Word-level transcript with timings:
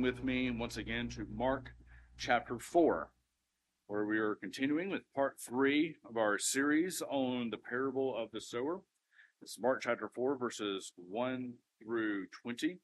with 0.00 0.24
me 0.24 0.50
once 0.50 0.78
again 0.78 1.08
to 1.10 1.26
Mark 1.30 1.72
chapter 2.16 2.58
4, 2.58 3.10
where 3.88 4.06
we 4.06 4.18
are 4.18 4.34
continuing 4.34 4.90
with 4.90 5.02
part 5.14 5.36
3 5.38 5.96
of 6.08 6.16
our 6.16 6.38
series 6.38 7.02
on 7.10 7.50
the 7.50 7.58
parable 7.58 8.16
of 8.16 8.30
the 8.30 8.40
sower. 8.40 8.80
It's 9.42 9.58
Mark 9.58 9.82
chapter 9.82 10.08
4, 10.08 10.38
verses 10.38 10.92
1 10.96 11.54
through 11.82 12.26
20. 12.42 12.78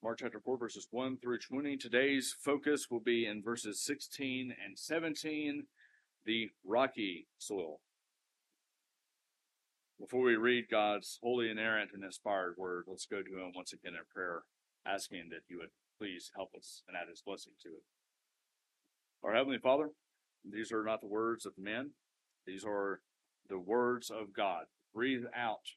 Mark 0.00 0.18
chapter 0.20 0.38
4, 0.38 0.58
verses 0.58 0.86
1 0.92 1.16
through 1.16 1.38
20. 1.40 1.76
Today's 1.76 2.36
focus 2.38 2.86
will 2.88 3.00
be 3.00 3.26
in 3.26 3.42
verses 3.42 3.80
16 3.80 4.54
and 4.64 4.78
17, 4.78 5.64
the 6.24 6.50
rocky 6.64 7.26
soil. 7.36 7.80
Before 9.98 10.22
we 10.22 10.36
read 10.36 10.66
God's 10.70 11.18
holy, 11.20 11.50
inerrant, 11.50 11.90
and 11.92 12.04
inspired 12.04 12.54
word, 12.56 12.84
let's 12.86 13.06
go 13.06 13.22
to 13.22 13.38
Him 13.38 13.52
once 13.56 13.72
again 13.72 13.94
in 13.94 14.04
prayer 14.14 14.42
asking 14.86 15.28
that 15.30 15.42
you 15.48 15.58
would 15.58 15.70
please 15.98 16.30
help 16.34 16.50
us 16.56 16.82
and 16.86 16.96
add 16.96 17.08
his 17.08 17.22
blessing 17.22 17.52
to 17.62 17.68
it. 17.68 17.82
Our 19.22 19.34
Heavenly 19.34 19.58
Father, 19.58 19.90
these 20.48 20.72
are 20.72 20.84
not 20.84 21.00
the 21.00 21.08
words 21.08 21.44
of 21.44 21.52
men, 21.58 21.90
these 22.46 22.64
are 22.64 23.00
the 23.48 23.58
words 23.58 24.10
of 24.10 24.32
God, 24.34 24.64
breathed 24.94 25.26
out 25.36 25.72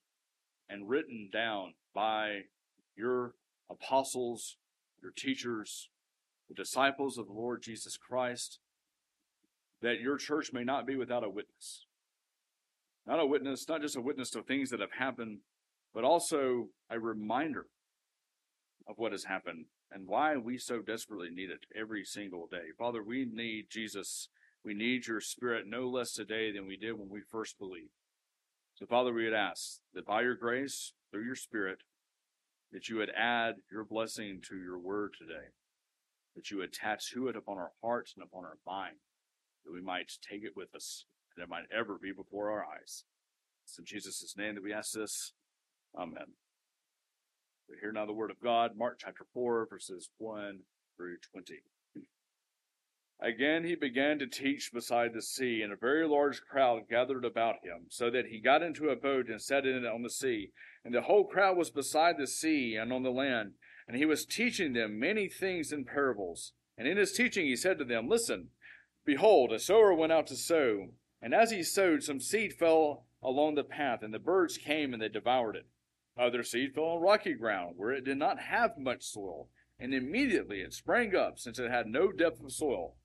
and 0.70 0.88
written 0.88 1.30
down 1.32 1.74
by 1.94 2.42
your 2.96 3.34
apostles, 3.70 4.58
your 5.02 5.12
teachers, 5.16 5.90
the 6.48 6.54
disciples 6.56 7.18
of 7.18 7.28
the 7.28 7.34
Lord 7.34 7.62
Jesus 7.64 7.98
Christ, 7.98 8.60
that 9.82 10.00
your 10.00 10.18
church 10.18 10.52
may 10.54 10.64
not 10.64 10.86
be 10.86 10.96
without 10.96 11.24
a 11.24 11.30
witness. 11.30 11.86
Not 13.08 13.20
a 13.20 13.26
witness, 13.26 13.68
not 13.68 13.82
just 13.82 13.96
a 13.96 14.02
witness 14.02 14.30
to 14.32 14.44
things 14.44 14.70
that 14.70 14.80
have 14.80 14.92
happened, 14.98 15.40
but 15.94 16.04
also 16.04 16.68
a 16.90 17.00
reminder 17.00 17.66
of 18.88 18.98
what 18.98 19.12
has 19.12 19.26
happened 19.26 19.66
and 19.92 20.08
why 20.08 20.38
we 20.38 20.58
so 20.58 20.82
desperately 20.82 21.30
need 21.30 21.50
it 21.50 21.66
every 21.76 22.04
single 22.04 22.48
day. 22.50 22.72
Father, 22.78 23.04
we 23.04 23.26
need 23.26 23.66
Jesus. 23.70 24.30
We 24.64 24.74
need 24.74 25.08
your 25.08 25.22
spirit 25.22 25.66
no 25.68 25.88
less 25.88 26.14
today 26.14 26.52
than 26.52 26.68
we 26.68 26.78
did 26.78 26.98
when 26.98 27.10
we 27.10 27.22
first 27.22 27.60
believed. 27.60 27.92
So, 28.76 28.86
Father, 28.86 29.14
we 29.14 29.26
would 29.26 29.34
ask 29.34 29.80
that 29.94 30.06
by 30.06 30.22
your 30.22 30.36
grace, 30.36 30.94
through 31.12 31.26
your 31.26 31.36
spirit, 31.36 31.80
that 32.72 32.90
you 32.90 32.98
would 32.98 33.12
add 33.18 33.56
your 33.72 33.84
blessing 33.84 34.42
to 34.50 34.58
your 34.58 34.80
word 34.80 35.12
today, 35.18 35.50
that 36.36 36.50
you 36.50 36.58
would 36.58 36.74
tattoo 36.74 37.28
it 37.28 37.36
upon 37.36 37.58
our 37.58 37.72
hearts 37.84 38.14
and 38.16 38.24
upon 38.24 38.46
our 38.46 38.58
mind, 38.66 38.96
that 39.66 39.74
we 39.74 39.82
might 39.82 40.12
take 40.28 40.44
it 40.44 40.54
with 40.56 40.74
us, 40.74 41.06
and 41.36 41.44
it 41.44 41.50
might 41.50 41.66
ever 41.78 41.98
be 42.02 42.12
before 42.12 42.50
our 42.50 42.66
eyes. 42.66 43.04
It's 43.66 43.78
in 43.78 43.86
Jesus' 43.86 44.36
name 44.38 44.56
that 44.56 44.64
we 44.64 44.74
ask 44.74 44.94
this. 44.94 45.34
Amen. 45.96 46.36
Hear 47.80 47.92
now 47.92 48.06
the 48.06 48.14
word 48.14 48.32
of 48.32 48.42
God, 48.42 48.76
Mark 48.76 48.98
chapter 49.00 49.26
4, 49.34 49.68
verses 49.70 50.10
1 50.18 50.60
through 50.98 51.18
20. 51.32 51.62
Again, 53.20 53.64
he 53.64 53.76
began 53.76 54.18
to 54.20 54.28
teach 54.28 54.72
beside 54.74 55.14
the 55.14 55.22
sea, 55.22 55.62
and 55.62 55.72
a 55.72 55.76
very 55.76 56.08
large 56.08 56.42
crowd 56.42 56.90
gathered 56.90 57.24
about 57.24 57.64
him, 57.64 57.86
so 57.90 58.10
that 58.10 58.28
he 58.28 58.40
got 58.40 58.64
into 58.64 58.90
a 58.90 58.96
boat 58.96 59.30
and 59.30 59.42
sat 59.42 59.66
in 59.66 59.76
it 59.76 59.86
on 59.86 60.02
the 60.02 60.10
sea. 60.10 60.52
And 60.84 60.94
the 60.94 61.04
whole 61.04 61.26
crowd 61.26 61.56
was 61.56 61.70
beside 61.70 62.18
the 62.18 62.28
sea 62.28 62.76
and 62.76 62.92
on 62.92 63.04
the 63.04 63.12
land. 63.12 63.54
And 63.88 63.96
he 63.96 64.06
was 64.06 64.26
teaching 64.26 64.74
them 64.74 65.00
many 65.00 65.30
things 65.30 65.72
in 65.72 65.86
parables. 65.86 66.54
And 66.78 66.88
in 66.88 66.98
his 66.98 67.12
teaching 67.12 67.46
he 67.46 67.56
said 67.56 67.78
to 67.78 67.86
them, 67.86 68.10
Listen, 68.10 68.50
behold, 69.06 69.52
a 69.52 69.60
sower 69.60 69.94
went 69.94 70.12
out 70.12 70.28
to 70.28 70.36
sow. 70.36 70.90
And 71.22 71.34
as 71.34 71.52
he 71.52 71.62
sowed, 71.62 72.02
some 72.04 72.20
seed 72.20 72.54
fell 72.54 73.06
along 73.22 73.56
the 73.56 73.64
path, 73.64 74.02
and 74.02 74.14
the 74.14 74.20
birds 74.20 74.58
came 74.58 74.94
and 74.94 75.02
they 75.02 75.10
devoured 75.10 75.56
it. 75.56 75.68
Other 76.22 76.44
seed 76.44 76.76
fell 76.76 76.84
on 76.84 77.02
rocky 77.02 77.34
ground, 77.34 77.74
where 77.78 77.92
it 77.92 78.06
did 78.06 78.18
not 78.18 78.40
have 78.40 78.78
much 78.78 79.02
soil, 79.02 79.50
and 79.80 79.92
immediately 79.92 80.62
it 80.62 80.72
sprang 80.72 81.16
up, 81.16 81.40
since 81.40 81.58
it 81.58 81.72
had 81.72 81.88
no 81.88 82.12
depth 82.12 82.44
of 82.44 82.52
soil. 82.52 82.96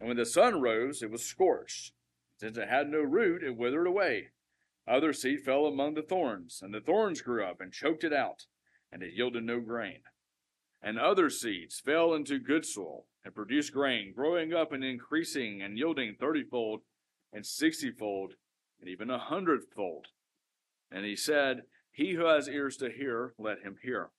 And 0.00 0.08
when 0.08 0.16
the 0.16 0.24
sun 0.24 0.62
rose, 0.62 1.02
it 1.02 1.10
was 1.10 1.22
scorched. 1.22 1.92
Since 2.38 2.56
it 2.56 2.68
had 2.68 2.88
no 2.88 3.00
root, 3.00 3.42
it 3.42 3.58
withered 3.58 3.86
away. 3.86 4.28
Other 4.88 5.12
seed 5.12 5.42
fell 5.44 5.66
among 5.66 5.94
the 5.94 6.02
thorns, 6.02 6.60
and 6.62 6.72
the 6.72 6.80
thorns 6.80 7.20
grew 7.20 7.44
up 7.44 7.60
and 7.60 7.74
choked 7.74 8.04
it 8.04 8.12
out, 8.12 8.46
and 8.90 9.02
it 9.02 9.12
yielded 9.12 9.44
no 9.44 9.60
grain. 9.60 10.00
And 10.80 10.98
other 10.98 11.28
seeds 11.28 11.78
fell 11.78 12.14
into 12.14 12.38
good 12.38 12.64
soil, 12.64 13.04
and 13.22 13.34
produced 13.34 13.74
grain, 13.74 14.14
growing 14.14 14.54
up 14.54 14.72
and 14.72 14.82
increasing, 14.82 15.60
and 15.60 15.76
yielding 15.76 16.14
thirtyfold, 16.14 16.78
and 17.34 17.44
sixtyfold, 17.44 18.34
and 18.80 18.88
even 18.88 19.10
a 19.10 19.18
hundredfold. 19.18 20.06
And 20.90 21.04
he 21.04 21.16
said, 21.16 21.64
he 21.96 22.12
who 22.12 22.26
has 22.26 22.46
ears 22.46 22.76
to 22.76 22.90
hear, 22.90 23.32
let 23.38 23.62
him 23.62 23.76
hear. 23.82 24.10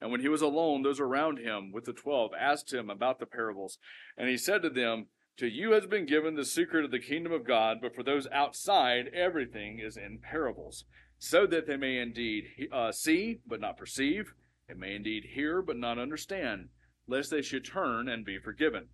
And 0.00 0.10
when 0.10 0.20
he 0.20 0.28
was 0.28 0.42
alone, 0.42 0.82
those 0.82 0.98
around 0.98 1.38
him 1.38 1.70
with 1.70 1.84
the 1.84 1.92
twelve 1.92 2.32
asked 2.36 2.72
him 2.72 2.90
about 2.90 3.20
the 3.20 3.26
parables. 3.26 3.78
And 4.16 4.28
he 4.28 4.36
said 4.36 4.62
to 4.62 4.70
them, 4.70 5.06
To 5.36 5.46
you 5.46 5.70
has 5.70 5.86
been 5.86 6.04
given 6.04 6.34
the 6.34 6.44
secret 6.44 6.84
of 6.84 6.90
the 6.90 6.98
kingdom 6.98 7.30
of 7.30 7.46
God, 7.46 7.76
but 7.80 7.94
for 7.94 8.02
those 8.02 8.26
outside, 8.32 9.06
everything 9.14 9.78
is 9.78 9.96
in 9.96 10.18
parables, 10.20 10.84
so 11.16 11.46
that 11.46 11.68
they 11.68 11.76
may 11.76 11.98
indeed 11.98 12.46
uh, 12.72 12.90
see, 12.90 13.38
but 13.46 13.60
not 13.60 13.78
perceive, 13.78 14.32
and 14.68 14.80
may 14.80 14.96
indeed 14.96 15.26
hear, 15.34 15.62
but 15.62 15.76
not 15.76 15.96
understand, 15.96 16.70
lest 17.06 17.30
they 17.30 17.40
should 17.40 17.64
turn 17.64 18.08
and 18.08 18.24
be 18.24 18.40
forgiven. 18.40 18.88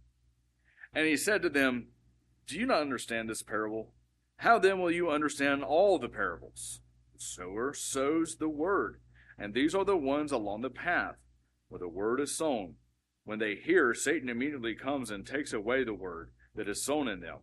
And 0.95 1.07
he 1.07 1.17
said 1.17 1.41
to 1.41 1.49
them, 1.49 1.89
Do 2.47 2.59
you 2.59 2.67
not 2.67 2.83
understand 2.83 3.31
this 3.31 3.43
parable? 3.43 3.95
How 4.37 4.59
then 4.59 4.81
will 4.81 4.91
you 4.91 5.09
understand 5.09 5.65
all 5.65 5.99
the 5.99 6.11
parables? 6.11 6.81
Sower 7.25 7.73
sows 7.75 8.37
the 8.37 8.49
word. 8.49 9.01
And 9.39 9.55
these 9.55 9.75
are 9.75 9.85
the 9.85 9.97
ones 9.97 10.33
along 10.33 10.63
the 10.63 10.71
path 10.71 11.17
where 11.69 11.79
the 11.79 11.89
word 11.89 12.21
is 12.21 12.37
sown. 12.37 12.75
When 13.25 13.39
they 13.39 13.57
hear, 13.57 13.95
Satan 13.95 14.29
immediately 14.29 14.75
comes 14.75 15.11
and 15.11 15.27
takes 15.27 15.53
away 15.53 15.83
the 15.83 15.95
word 15.95 16.31
that 16.55 16.69
is 16.69 16.85
sown 16.85 17.09
in 17.09 17.21
them. 17.21 17.39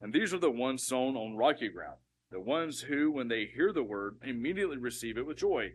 And 0.00 0.12
these 0.12 0.32
are 0.32 0.38
the 0.38 0.50
ones 0.50 0.86
sown 0.86 1.16
on 1.16 1.36
rocky 1.36 1.68
ground, 1.68 1.98
the 2.30 2.40
ones 2.40 2.82
who, 2.82 3.10
when 3.10 3.28
they 3.28 3.46
hear 3.46 3.72
the 3.72 3.82
word, 3.82 4.18
immediately 4.22 4.76
receive 4.76 5.18
it 5.18 5.26
with 5.26 5.38
joy. 5.38 5.72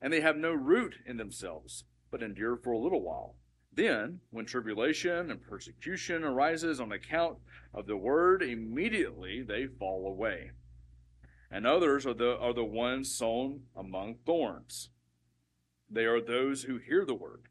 And 0.00 0.12
they 0.12 0.22
have 0.22 0.36
no 0.36 0.52
root 0.52 0.96
in 1.06 1.18
themselves, 1.18 1.84
but 2.10 2.22
endure 2.22 2.56
for 2.56 2.72
a 2.72 2.78
little 2.78 3.02
while. 3.02 3.36
Then, 3.72 4.20
when 4.30 4.46
tribulation 4.46 5.30
and 5.30 5.42
persecution 5.42 6.24
arises 6.24 6.80
on 6.80 6.90
account 6.90 7.38
of 7.72 7.86
the 7.86 7.96
word, 7.96 8.42
immediately 8.42 9.42
they 9.42 9.66
fall 9.66 10.06
away 10.06 10.52
and 11.54 11.68
others 11.68 12.04
are 12.04 12.14
the, 12.14 12.36
are 12.36 12.52
the 12.52 12.64
ones 12.64 13.14
sown 13.14 13.60
among 13.76 14.16
thorns. 14.26 14.90
They 15.88 16.04
are 16.04 16.20
those 16.20 16.64
who 16.64 16.78
hear 16.78 17.04
the 17.06 17.14
word, 17.14 17.46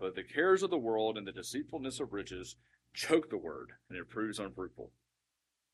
but 0.00 0.14
the 0.14 0.22
cares 0.22 0.62
of 0.62 0.70
the 0.70 0.78
world 0.78 1.18
and 1.18 1.26
the 1.26 1.32
deceitfulness 1.32 2.00
of 2.00 2.14
riches 2.14 2.56
choke 2.94 3.28
the 3.28 3.36
word, 3.36 3.72
and 3.90 3.98
it 3.98 4.08
proves 4.08 4.38
unfruitful. 4.38 4.92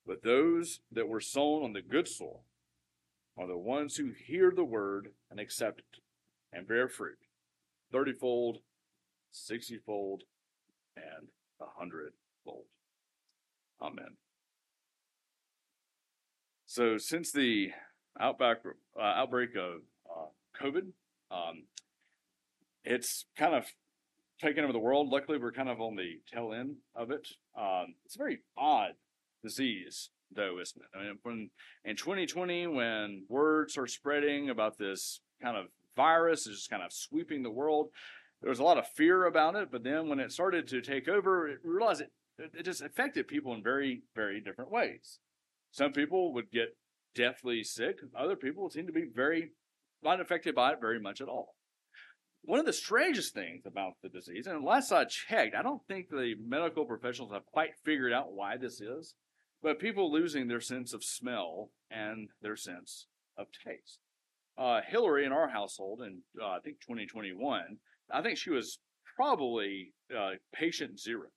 But 0.04 0.24
those 0.24 0.80
that 0.90 1.06
were 1.06 1.20
sown 1.20 1.62
on 1.62 1.72
the 1.72 1.80
good 1.80 2.08
soil 2.08 2.42
are 3.38 3.46
the 3.46 3.56
ones 3.56 3.94
who 3.94 4.10
hear 4.26 4.50
the 4.50 4.64
word 4.64 5.10
and 5.30 5.38
accept 5.38 5.78
it, 5.78 6.00
and 6.52 6.66
bear 6.66 6.88
fruit, 6.88 7.18
thirtyfold, 7.94 8.56
sixtyfold, 9.30 10.24
and 10.96 11.28
a 11.60 11.66
hundredfold. 11.78 12.64
Amen. 13.80 14.16
So 16.68 16.98
since 16.98 17.32
the 17.32 17.70
outback, 18.20 18.58
uh, 18.94 19.02
outbreak 19.02 19.56
of 19.56 19.80
uh, 20.06 20.26
COVID, 20.62 20.88
um, 21.30 21.64
it's 22.84 23.24
kind 23.38 23.54
of 23.54 23.64
taken 24.38 24.64
over 24.64 24.74
the 24.74 24.78
world. 24.78 25.08
Luckily, 25.08 25.38
we're 25.38 25.50
kind 25.50 25.70
of 25.70 25.80
on 25.80 25.96
the 25.96 26.20
tail 26.30 26.52
end 26.52 26.76
of 26.94 27.10
it. 27.10 27.26
Um, 27.58 27.94
it's 28.04 28.16
a 28.16 28.18
very 28.18 28.40
odd 28.54 28.92
disease, 29.42 30.10
though, 30.30 30.60
isn't 30.60 30.82
it? 30.82 30.88
I 30.94 31.04
mean, 31.04 31.18
when 31.22 31.50
in 31.86 31.96
2020, 31.96 32.66
when 32.66 33.24
words 33.30 33.78
are 33.78 33.86
spreading 33.86 34.50
about 34.50 34.76
this 34.76 35.20
kind 35.40 35.56
of 35.56 35.68
virus 35.96 36.46
is 36.46 36.56
just 36.56 36.70
kind 36.70 36.82
of 36.82 36.92
sweeping 36.92 37.42
the 37.42 37.50
world, 37.50 37.88
there 38.42 38.50
was 38.50 38.60
a 38.60 38.64
lot 38.64 38.76
of 38.76 38.86
fear 38.88 39.24
about 39.24 39.54
it. 39.54 39.70
But 39.72 39.84
then 39.84 40.10
when 40.10 40.20
it 40.20 40.32
started 40.32 40.68
to 40.68 40.82
take 40.82 41.08
over, 41.08 41.48
it 41.48 41.60
realized 41.64 42.02
it, 42.02 42.12
it 42.38 42.64
just 42.64 42.82
affected 42.82 43.26
people 43.26 43.54
in 43.54 43.62
very, 43.62 44.02
very 44.14 44.42
different 44.42 44.70
ways. 44.70 45.18
Some 45.70 45.92
people 45.92 46.32
would 46.34 46.50
get 46.50 46.76
deathly 47.14 47.62
sick. 47.62 47.96
Other 48.16 48.36
people 48.36 48.70
seem 48.70 48.86
to 48.86 48.92
be 48.92 49.06
very 49.12 49.52
not 50.02 50.20
affected 50.20 50.54
by 50.54 50.72
it 50.72 50.80
very 50.80 51.00
much 51.00 51.20
at 51.20 51.28
all. 51.28 51.54
One 52.42 52.60
of 52.60 52.66
the 52.66 52.72
strangest 52.72 53.34
things 53.34 53.66
about 53.66 53.94
the 54.02 54.08
disease, 54.08 54.46
and 54.46 54.64
last 54.64 54.92
I 54.92 55.04
checked, 55.04 55.56
I 55.56 55.62
don't 55.62 55.84
think 55.88 56.08
the 56.08 56.34
medical 56.40 56.84
professionals 56.84 57.32
have 57.32 57.44
quite 57.46 57.70
figured 57.84 58.12
out 58.12 58.32
why 58.32 58.56
this 58.56 58.80
is, 58.80 59.14
but 59.60 59.80
people 59.80 60.10
losing 60.10 60.46
their 60.46 60.60
sense 60.60 60.94
of 60.94 61.02
smell 61.02 61.70
and 61.90 62.28
their 62.40 62.56
sense 62.56 63.06
of 63.36 63.48
taste. 63.64 63.98
Uh, 64.56 64.80
Hillary 64.86 65.24
in 65.24 65.32
our 65.32 65.48
household 65.48 66.00
in 66.00 66.22
uh, 66.40 66.46
I 66.46 66.58
think 66.60 66.80
2021, 66.80 67.78
I 68.10 68.22
think 68.22 68.38
she 68.38 68.50
was 68.50 68.78
probably 69.16 69.92
uh, 70.16 70.30
patient 70.52 71.00
zero 71.00 71.28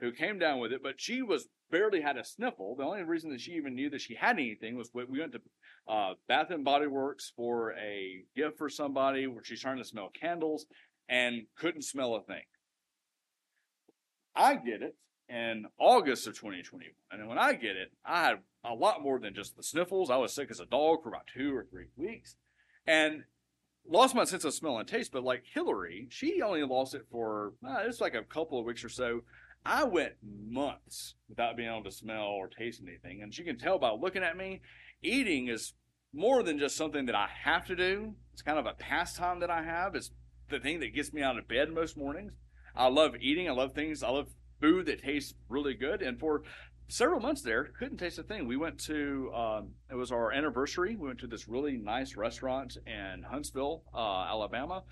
who 0.00 0.12
came 0.12 0.38
down 0.38 0.58
with 0.60 0.72
it, 0.72 0.82
but 0.82 1.00
she 1.00 1.22
was 1.22 1.48
barely 1.70 2.00
had 2.00 2.16
a 2.16 2.24
sniffle. 2.24 2.74
The 2.76 2.84
only 2.84 3.02
reason 3.02 3.30
that 3.30 3.40
she 3.40 3.52
even 3.52 3.74
knew 3.74 3.90
that 3.90 4.00
she 4.00 4.14
had 4.14 4.36
anything 4.36 4.76
was 4.76 4.90
we 4.94 5.20
went 5.20 5.32
to 5.32 5.40
uh, 5.88 6.14
Bath 6.28 6.50
and 6.50 6.64
Body 6.64 6.86
Works 6.86 7.32
for 7.36 7.72
a 7.72 8.22
gift 8.36 8.58
for 8.58 8.68
somebody 8.68 9.26
where 9.26 9.44
she's 9.44 9.60
trying 9.60 9.78
to 9.78 9.84
smell 9.84 10.10
candles, 10.18 10.66
and 11.08 11.42
couldn't 11.56 11.82
smell 11.82 12.14
a 12.14 12.22
thing. 12.22 12.44
I 14.34 14.54
get 14.54 14.82
it 14.82 14.94
in 15.28 15.66
August 15.78 16.26
of 16.26 16.34
2021. 16.34 16.92
And 17.10 17.28
when 17.28 17.38
I 17.38 17.54
get 17.54 17.76
it, 17.76 17.92
I 18.04 18.22
had 18.22 18.38
a 18.64 18.74
lot 18.74 19.02
more 19.02 19.18
than 19.18 19.34
just 19.34 19.56
the 19.56 19.62
sniffles. 19.62 20.10
I 20.10 20.16
was 20.16 20.32
sick 20.32 20.50
as 20.50 20.60
a 20.60 20.66
dog 20.66 21.02
for 21.02 21.08
about 21.08 21.26
two 21.26 21.54
or 21.54 21.64
three 21.64 21.86
weeks 21.96 22.36
and 22.86 23.24
lost 23.88 24.14
my 24.14 24.24
sense 24.24 24.44
of 24.44 24.54
smell 24.54 24.78
and 24.78 24.88
taste. 24.88 25.12
But 25.12 25.24
like 25.24 25.44
Hillary, 25.52 26.06
she 26.10 26.42
only 26.42 26.62
lost 26.62 26.94
it 26.94 27.06
for, 27.10 27.54
uh, 27.66 27.82
it's 27.84 28.00
like 28.00 28.14
a 28.14 28.22
couple 28.22 28.58
of 28.58 28.64
weeks 28.64 28.84
or 28.84 28.88
so. 28.88 29.22
I 29.64 29.84
went 29.84 30.14
months 30.22 31.14
without 31.28 31.56
being 31.56 31.68
able 31.70 31.84
to 31.84 31.90
smell 31.90 32.24
or 32.24 32.48
taste 32.48 32.82
anything. 32.82 33.22
And 33.22 33.34
she 33.34 33.44
can 33.44 33.58
tell 33.58 33.78
by 33.78 33.90
looking 33.90 34.22
at 34.22 34.36
me, 34.36 34.62
eating 35.02 35.48
is 35.48 35.74
more 36.12 36.42
than 36.42 36.58
just 36.58 36.76
something 36.76 37.06
that 37.06 37.14
I 37.14 37.28
have 37.44 37.66
to 37.66 37.76
do. 37.76 38.14
It's 38.32 38.42
kind 38.42 38.58
of 38.58 38.66
a 38.66 38.74
pastime 38.74 39.40
that 39.40 39.50
I 39.50 39.62
have. 39.62 39.94
It's 39.94 40.10
the 40.48 40.58
thing 40.58 40.80
that 40.80 40.94
gets 40.94 41.12
me 41.12 41.22
out 41.22 41.38
of 41.38 41.46
bed 41.46 41.72
most 41.72 41.96
mornings. 41.96 42.32
I 42.74 42.88
love 42.88 43.14
eating. 43.20 43.48
I 43.48 43.52
love 43.52 43.74
things. 43.74 44.02
I 44.02 44.08
love 44.08 44.28
food 44.60 44.86
that 44.86 45.02
tastes 45.02 45.34
really 45.48 45.74
good. 45.74 46.02
And 46.02 46.18
for 46.18 46.42
several 46.88 47.20
months 47.20 47.42
there, 47.42 47.70
couldn't 47.78 47.98
taste 47.98 48.18
a 48.18 48.22
thing. 48.22 48.48
We 48.48 48.56
went 48.56 48.78
to, 48.80 49.32
um, 49.34 49.70
it 49.90 49.94
was 49.94 50.10
our 50.10 50.32
anniversary. 50.32 50.96
We 50.96 51.06
went 51.06 51.20
to 51.20 51.26
this 51.26 51.48
really 51.48 51.76
nice 51.76 52.16
restaurant 52.16 52.76
in 52.86 53.22
Huntsville, 53.22 53.84
uh, 53.94 54.26
Alabama. 54.28 54.82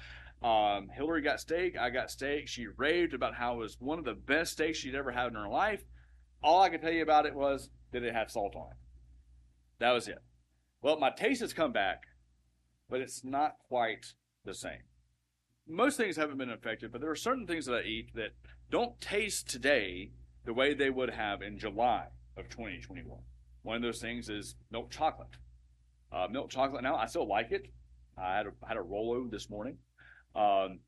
Um, 0.43 0.89
Hillary 0.95 1.23
got 1.23 1.41
steak. 1.41 1.77
I 1.77 1.91
got 1.91 2.11
steak. 2.11 2.49
She 2.49 2.67
raved 2.67 3.15
about 3.15 3.35
how 3.35 3.55
it 3.55 3.59
was 3.59 3.77
one 3.81 3.99
of 3.99 4.05
the 4.05 4.15
best 4.15 4.53
steaks 4.53 4.79
she'd 4.79 4.95
ever 4.95 5.11
had 5.11 5.29
in 5.29 5.35
her 5.35 5.49
life. 5.49 5.83
All 6.43 6.63
I 6.63 6.69
could 6.69 6.81
tell 6.81 6.93
you 6.93 7.03
about 7.03 7.27
it 7.27 7.35
was 7.35 7.71
that 7.93 8.05
it 8.05 8.15
had 8.15 8.31
salt 8.31 8.55
on 8.55 8.71
it. 8.71 8.77
That 9.81 9.93
was 9.93 10.07
it. 10.07 10.23
Well, 10.81 10.99
my 10.99 11.11
taste 11.11 11.41
has 11.41 11.53
come 11.53 11.73
back, 11.73 12.05
but 12.89 13.01
it's 13.01 13.25
not 13.25 13.57
quite 13.69 14.15
the 14.45 14.55
same. 14.55 14.85
Most 15.67 15.97
things 15.97 16.17
haven't 16.17 16.39
been 16.39 16.51
affected, 16.51 16.93
but 16.93 17.01
there 17.01 17.11
are 17.11 17.17
certain 17.17 17.47
things 17.47 17.67
that 17.67 17.75
I 17.75 17.83
eat 17.83 18.15
that 18.15 18.31
don't 18.71 19.01
taste 19.01 19.49
today 19.49 20.13
the 20.45 20.55
way 20.55 20.73
they 20.73 20.91
would 20.91 21.11
have 21.11 21.43
in 21.43 21.59
July 21.59 22.07
of 22.37 22.49
2021. 22.49 23.19
One 23.63 23.77
of 23.77 23.83
those 23.83 24.01
things 24.01 24.29
is 24.29 24.55
milk 24.71 24.91
chocolate. 24.91 25.37
Uh, 26.13 26.29
milk 26.31 26.49
chocolate 26.49 26.83
now, 26.83 26.97
I 26.97 27.07
still 27.07 27.29
like 27.29 27.51
it. 27.51 27.67
I 28.17 28.37
had 28.37 28.47
a, 28.47 28.53
had 28.67 28.77
a 28.77 28.83
Rolo 28.83 29.27
this 29.29 29.51
morning. 29.51 29.79
Um, 30.39 30.81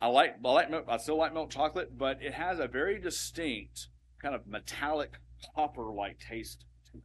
I 0.00 0.06
like 0.06 0.36
I 0.44 0.50
like 0.50 0.70
milk, 0.70 0.86
I 0.88 0.96
still 0.96 1.18
like 1.18 1.34
milk 1.34 1.50
chocolate, 1.50 1.96
but 1.96 2.22
it 2.22 2.34
has 2.34 2.58
a 2.58 2.66
very 2.66 2.98
distinct 2.98 3.88
kind 4.20 4.34
of 4.34 4.46
metallic 4.46 5.12
copper-like 5.54 6.18
taste 6.18 6.64
to 6.90 6.98
it. 6.98 7.04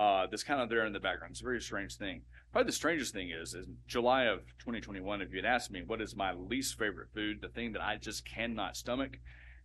Uh, 0.00 0.26
that's 0.30 0.44
kind 0.44 0.60
of 0.60 0.68
there 0.68 0.86
in 0.86 0.92
the 0.92 1.00
background. 1.00 1.32
It's 1.32 1.40
a 1.40 1.44
very 1.44 1.60
strange 1.60 1.96
thing. 1.96 2.22
Probably 2.52 2.68
the 2.68 2.72
strangest 2.72 3.12
thing 3.12 3.30
is, 3.30 3.52
in 3.52 3.76
July 3.86 4.24
of 4.24 4.40
2021, 4.60 5.20
if 5.20 5.30
you 5.30 5.36
had 5.36 5.44
asked 5.44 5.70
me 5.70 5.82
what 5.86 6.00
is 6.00 6.16
my 6.16 6.32
least 6.32 6.78
favorite 6.78 7.08
food, 7.14 7.40
the 7.42 7.48
thing 7.48 7.72
that 7.72 7.82
I 7.82 7.96
just 7.96 8.26
cannot 8.26 8.76
stomach, 8.76 9.18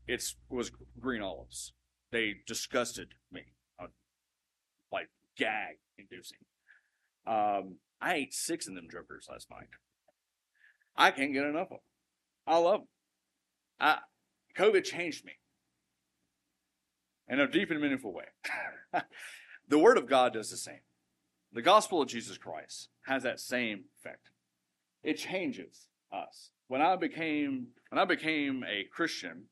it 0.05 0.21
was 0.49 0.71
green 0.99 1.21
olives. 1.21 1.71
They 2.11 2.35
disgusted 2.45 3.13
me, 3.31 3.43
uh, 3.79 3.87
like 4.91 5.09
gag 5.37 5.77
inducing. 5.97 6.39
Um, 7.25 7.77
I 8.01 8.15
ate 8.15 8.33
six 8.33 8.67
of 8.67 8.75
them 8.75 8.89
jokers 8.91 9.27
last 9.31 9.49
night. 9.49 9.69
I 10.95 11.11
can't 11.11 11.33
get 11.33 11.45
enough 11.45 11.67
of 11.67 11.69
them. 11.69 11.79
I 12.45 12.57
love 12.57 12.81
them. 12.81 12.87
I, 13.79 13.97
COVID 14.57 14.83
changed 14.83 15.25
me 15.25 15.33
in 17.27 17.39
a 17.39 17.47
deep 17.47 17.71
and 17.71 17.81
meaningful 17.81 18.13
way. 18.13 18.25
the 19.67 19.79
Word 19.79 19.97
of 19.97 20.07
God 20.07 20.33
does 20.33 20.51
the 20.51 20.57
same. 20.57 20.81
The 21.51 21.61
gospel 21.61 22.01
of 22.01 22.07
Jesus 22.07 22.37
Christ 22.37 22.89
has 23.05 23.23
that 23.23 23.39
same 23.39 23.85
effect. 23.97 24.29
It 25.03 25.17
changes 25.17 25.87
us. 26.11 26.51
When 26.67 26.81
I 26.81 26.95
became 26.95 27.67
when 27.89 27.99
I 27.99 28.05
became 28.05 28.63
a 28.63 28.85
Christian, 28.91 29.45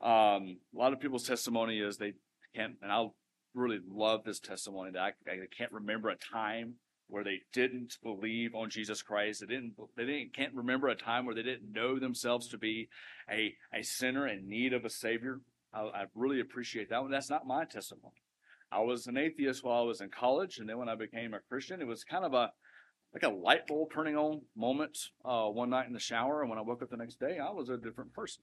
um, 0.00 0.58
a 0.74 0.78
lot 0.78 0.92
of 0.92 1.00
people's 1.00 1.26
testimony 1.26 1.80
is 1.80 1.96
they 1.96 2.14
can't, 2.54 2.74
and 2.80 2.90
I 2.92 3.06
really 3.54 3.80
love 3.90 4.24
this 4.24 4.40
testimony 4.40 4.92
that 4.92 5.00
I, 5.00 5.08
I 5.30 5.36
can't 5.56 5.72
remember 5.72 6.08
a 6.08 6.16
time 6.16 6.74
where 7.08 7.24
they 7.24 7.40
didn't 7.52 7.98
believe 8.02 8.54
on 8.54 8.70
Jesus 8.70 9.02
Christ. 9.02 9.40
They 9.40 9.46
didn't. 9.46 9.74
They 9.96 10.04
didn't. 10.04 10.34
Can't 10.34 10.54
remember 10.54 10.88
a 10.88 10.96
time 10.96 11.24
where 11.24 11.34
they 11.34 11.42
didn't 11.42 11.72
know 11.72 11.98
themselves 11.98 12.48
to 12.48 12.58
be 12.58 12.88
a 13.30 13.54
a 13.72 13.82
sinner 13.82 14.26
in 14.26 14.48
need 14.48 14.72
of 14.72 14.84
a 14.84 14.90
savior. 14.90 15.40
I, 15.72 15.80
I 15.82 16.04
really 16.14 16.40
appreciate 16.40 16.90
that 16.90 17.02
one. 17.02 17.10
That's 17.10 17.30
not 17.30 17.46
my 17.46 17.64
testimony. 17.64 18.22
I 18.72 18.80
was 18.80 19.06
an 19.06 19.16
atheist 19.16 19.62
while 19.62 19.82
I 19.82 19.86
was 19.86 20.00
in 20.00 20.10
college, 20.10 20.58
and 20.58 20.68
then 20.68 20.78
when 20.78 20.88
I 20.88 20.96
became 20.96 21.34
a 21.34 21.40
Christian, 21.48 21.80
it 21.80 21.86
was 21.86 22.02
kind 22.02 22.24
of 22.24 22.34
a 22.34 22.50
like 23.14 23.22
a 23.22 23.34
light 23.34 23.66
bulb 23.66 23.92
turning 23.92 24.16
on 24.16 24.42
moment 24.56 24.98
uh, 25.24 25.46
one 25.46 25.70
night 25.70 25.86
in 25.86 25.92
the 25.92 26.00
shower, 26.00 26.40
and 26.40 26.50
when 26.50 26.58
I 26.58 26.62
woke 26.62 26.82
up 26.82 26.90
the 26.90 26.96
next 26.96 27.20
day, 27.20 27.38
I 27.38 27.50
was 27.50 27.68
a 27.68 27.76
different 27.76 28.12
person. 28.12 28.42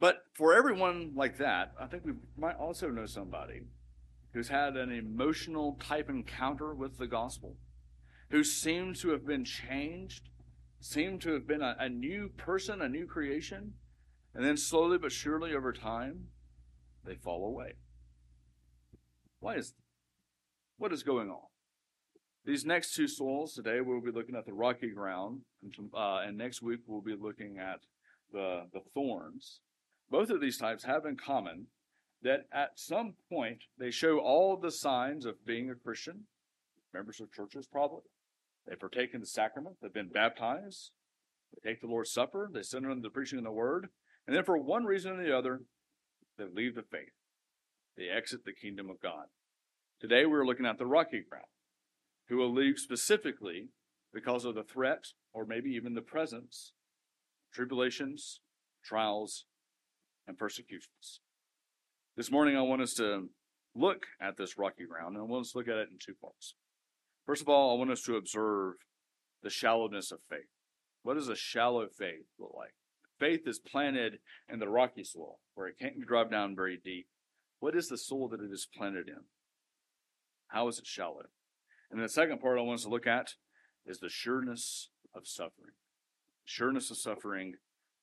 But 0.00 0.16
for 0.34 0.54
everyone 0.54 1.12
like 1.14 1.38
that, 1.38 1.72
I 1.80 1.86
think 1.86 2.04
we 2.04 2.12
might 2.36 2.56
also 2.56 2.90
know 2.90 3.06
somebody 3.06 3.62
who's 4.34 4.48
had 4.48 4.76
an 4.76 4.90
emotional 4.90 5.78
type 5.80 6.10
encounter 6.10 6.74
with 6.74 6.98
the 6.98 7.06
gospel, 7.06 7.56
who 8.30 8.42
seems 8.42 9.00
to 9.00 9.10
have 9.10 9.24
been 9.24 9.44
changed, 9.44 10.28
seemed 10.80 11.22
to 11.22 11.32
have 11.32 11.46
been 11.46 11.62
a, 11.62 11.76
a 11.78 11.88
new 11.88 12.28
person, 12.36 12.82
a 12.82 12.88
new 12.88 13.06
creation, 13.06 13.74
and 14.34 14.44
then 14.44 14.56
slowly 14.56 14.98
but 14.98 15.12
surely 15.12 15.54
over 15.54 15.72
time, 15.72 16.26
they 17.04 17.14
fall 17.14 17.46
away. 17.46 17.74
Why 19.38 19.54
is 19.54 19.74
what 20.78 20.92
is 20.92 21.04
going 21.04 21.30
on? 21.30 21.46
These 22.44 22.64
next 22.64 22.94
two 22.94 23.06
soils 23.06 23.54
today 23.54 23.80
we'll 23.80 24.00
be 24.00 24.10
looking 24.10 24.34
at 24.34 24.46
the 24.46 24.52
rocky 24.52 24.90
ground, 24.90 25.42
and, 25.62 25.90
uh, 25.94 26.22
and 26.26 26.36
next 26.36 26.60
week 26.60 26.80
we'll 26.86 27.02
be 27.02 27.14
looking 27.18 27.58
at 27.58 27.80
the 28.32 28.64
the 28.72 28.80
thorns. 28.94 29.60
Both 30.10 30.30
of 30.30 30.40
these 30.40 30.58
types 30.58 30.84
have 30.84 31.06
in 31.06 31.16
common 31.16 31.66
that 32.24 32.46
at 32.52 32.78
some 32.78 33.14
point 33.30 33.64
they 33.78 33.90
show 33.90 34.18
all 34.18 34.56
the 34.56 34.70
signs 34.70 35.24
of 35.26 35.46
being 35.46 35.70
a 35.70 35.74
Christian, 35.74 36.24
members 36.92 37.20
of 37.20 37.30
churches 37.30 37.66
probably. 37.70 38.02
They've 38.66 38.80
partaken 38.80 39.20
the 39.20 39.26
sacrament, 39.26 39.76
they've 39.80 39.92
been 39.92 40.08
baptized, 40.08 40.90
they 41.52 41.70
take 41.70 41.80
the 41.80 41.86
Lord's 41.86 42.10
Supper, 42.10 42.50
they 42.52 42.62
sit 42.62 42.78
under 42.78 42.94
the 42.94 43.10
preaching 43.10 43.38
of 43.38 43.44
the 43.44 43.52
word, 43.52 43.88
and 44.26 44.34
then 44.34 44.42
for 44.42 44.56
one 44.56 44.84
reason 44.84 45.12
or 45.12 45.22
the 45.22 45.36
other, 45.36 45.60
they 46.38 46.44
leave 46.44 46.74
the 46.74 46.82
faith. 46.82 47.12
They 47.96 48.08
exit 48.08 48.44
the 48.44 48.52
kingdom 48.52 48.88
of 48.88 49.00
God. 49.00 49.26
Today 50.00 50.24
we're 50.24 50.46
looking 50.46 50.66
at 50.66 50.78
the 50.78 50.86
rocky 50.86 51.22
ground, 51.28 51.46
who 52.28 52.38
will 52.38 52.52
leave 52.52 52.78
specifically 52.78 53.68
because 54.12 54.46
of 54.46 54.54
the 54.54 54.62
threat 54.62 55.08
or 55.34 55.44
maybe 55.44 55.70
even 55.70 55.94
the 55.94 56.00
presence, 56.00 56.72
tribulations, 57.52 58.40
trials, 58.82 59.44
and 60.26 60.38
persecutions. 60.38 61.20
This 62.16 62.30
morning 62.30 62.56
I 62.56 62.62
want 62.62 62.80
us 62.80 62.94
to 62.94 63.28
look 63.74 64.06
at 64.20 64.36
this 64.36 64.56
rocky 64.56 64.86
ground, 64.86 65.16
and 65.16 65.24
I 65.24 65.26
want 65.26 65.46
us 65.46 65.50
to 65.50 65.58
look 65.58 65.66
at 65.66 65.78
it 65.78 65.88
in 65.90 65.98
two 65.98 66.14
parts. 66.14 66.54
First 67.26 67.42
of 67.42 67.48
all, 67.48 67.74
I 67.74 67.78
want 67.78 67.90
us 67.90 68.02
to 68.02 68.14
observe 68.14 68.74
the 69.42 69.50
shallowness 69.50 70.12
of 70.12 70.20
faith. 70.30 70.46
What 71.02 71.14
does 71.14 71.28
a 71.28 71.34
shallow 71.34 71.88
faith 71.88 72.26
look 72.38 72.52
like? 72.56 72.74
Faith 73.18 73.48
is 73.48 73.58
planted 73.58 74.20
in 74.48 74.60
the 74.60 74.68
rocky 74.68 75.02
soil 75.02 75.40
where 75.56 75.66
it 75.66 75.76
can't 75.76 76.06
drive 76.06 76.30
down 76.30 76.54
very 76.54 76.78
deep. 76.82 77.08
What 77.58 77.74
is 77.74 77.88
the 77.88 77.98
soil 77.98 78.28
that 78.28 78.40
it 78.40 78.52
is 78.52 78.68
planted 78.76 79.08
in? 79.08 79.24
How 80.48 80.68
is 80.68 80.78
it 80.78 80.86
shallow? 80.86 81.22
And 81.90 82.00
the 82.00 82.08
second 82.08 82.38
part 82.38 82.60
I 82.60 82.62
want 82.62 82.78
us 82.78 82.84
to 82.84 82.90
look 82.90 83.08
at 83.08 83.30
is 83.84 83.98
the 83.98 84.08
sureness 84.08 84.90
of 85.16 85.26
suffering. 85.26 85.74
Sureness 86.46 86.92
of 86.92 86.96
suffering 86.96 87.54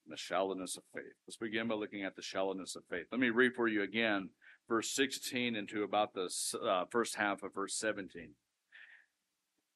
the 0.08 0.18
shallowness 0.18 0.78
of 0.78 0.84
faith. 0.94 1.14
Let's 1.28 1.38
begin 1.38 1.68
by 1.68 1.76
looking 1.76 2.04
at 2.04 2.16
the 2.16 2.22
shallowness 2.22 2.76
of 2.76 2.84
faith. 2.90 3.06
Let 3.12 3.22
me 3.22 3.30
read 3.30 3.54
for 3.56 3.68
you 3.68 3.82
again 3.82 4.30
verse 4.68 4.92
16 4.94 5.56
into 5.56 5.84
about 5.84 6.14
the 6.14 6.30
uh, 6.64 6.86
first 6.90 7.16
half 7.16 7.44
of 7.44 7.54
verse 7.54 7.76
17. 7.76 8.36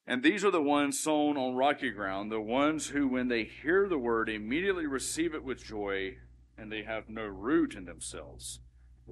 And 0.07 0.23
these 0.23 0.45
are 0.45 0.51
the 0.51 0.61
ones 0.61 0.99
sown 0.99 1.35
on 1.37 1.55
rocky 1.55 1.89
ground, 1.89 2.31
the 2.31 2.39
ones 2.39 2.89
who, 2.89 3.07
when 3.07 3.27
they 3.27 3.43
hear 3.43 3.89
the 3.89 3.97
word, 3.97 4.29
immediately 4.29 4.85
receive 4.85 5.33
it 5.33 5.43
with 5.43 5.63
joy, 5.63 6.17
and 6.57 6.71
they 6.71 6.83
have 6.83 7.09
no 7.09 7.23
root 7.23 7.73
in 7.73 7.85
themselves 7.85 8.59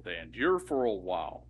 they 0.02 0.18
endure 0.18 0.58
for 0.58 0.84
a 0.84 0.92
while. 0.92 1.46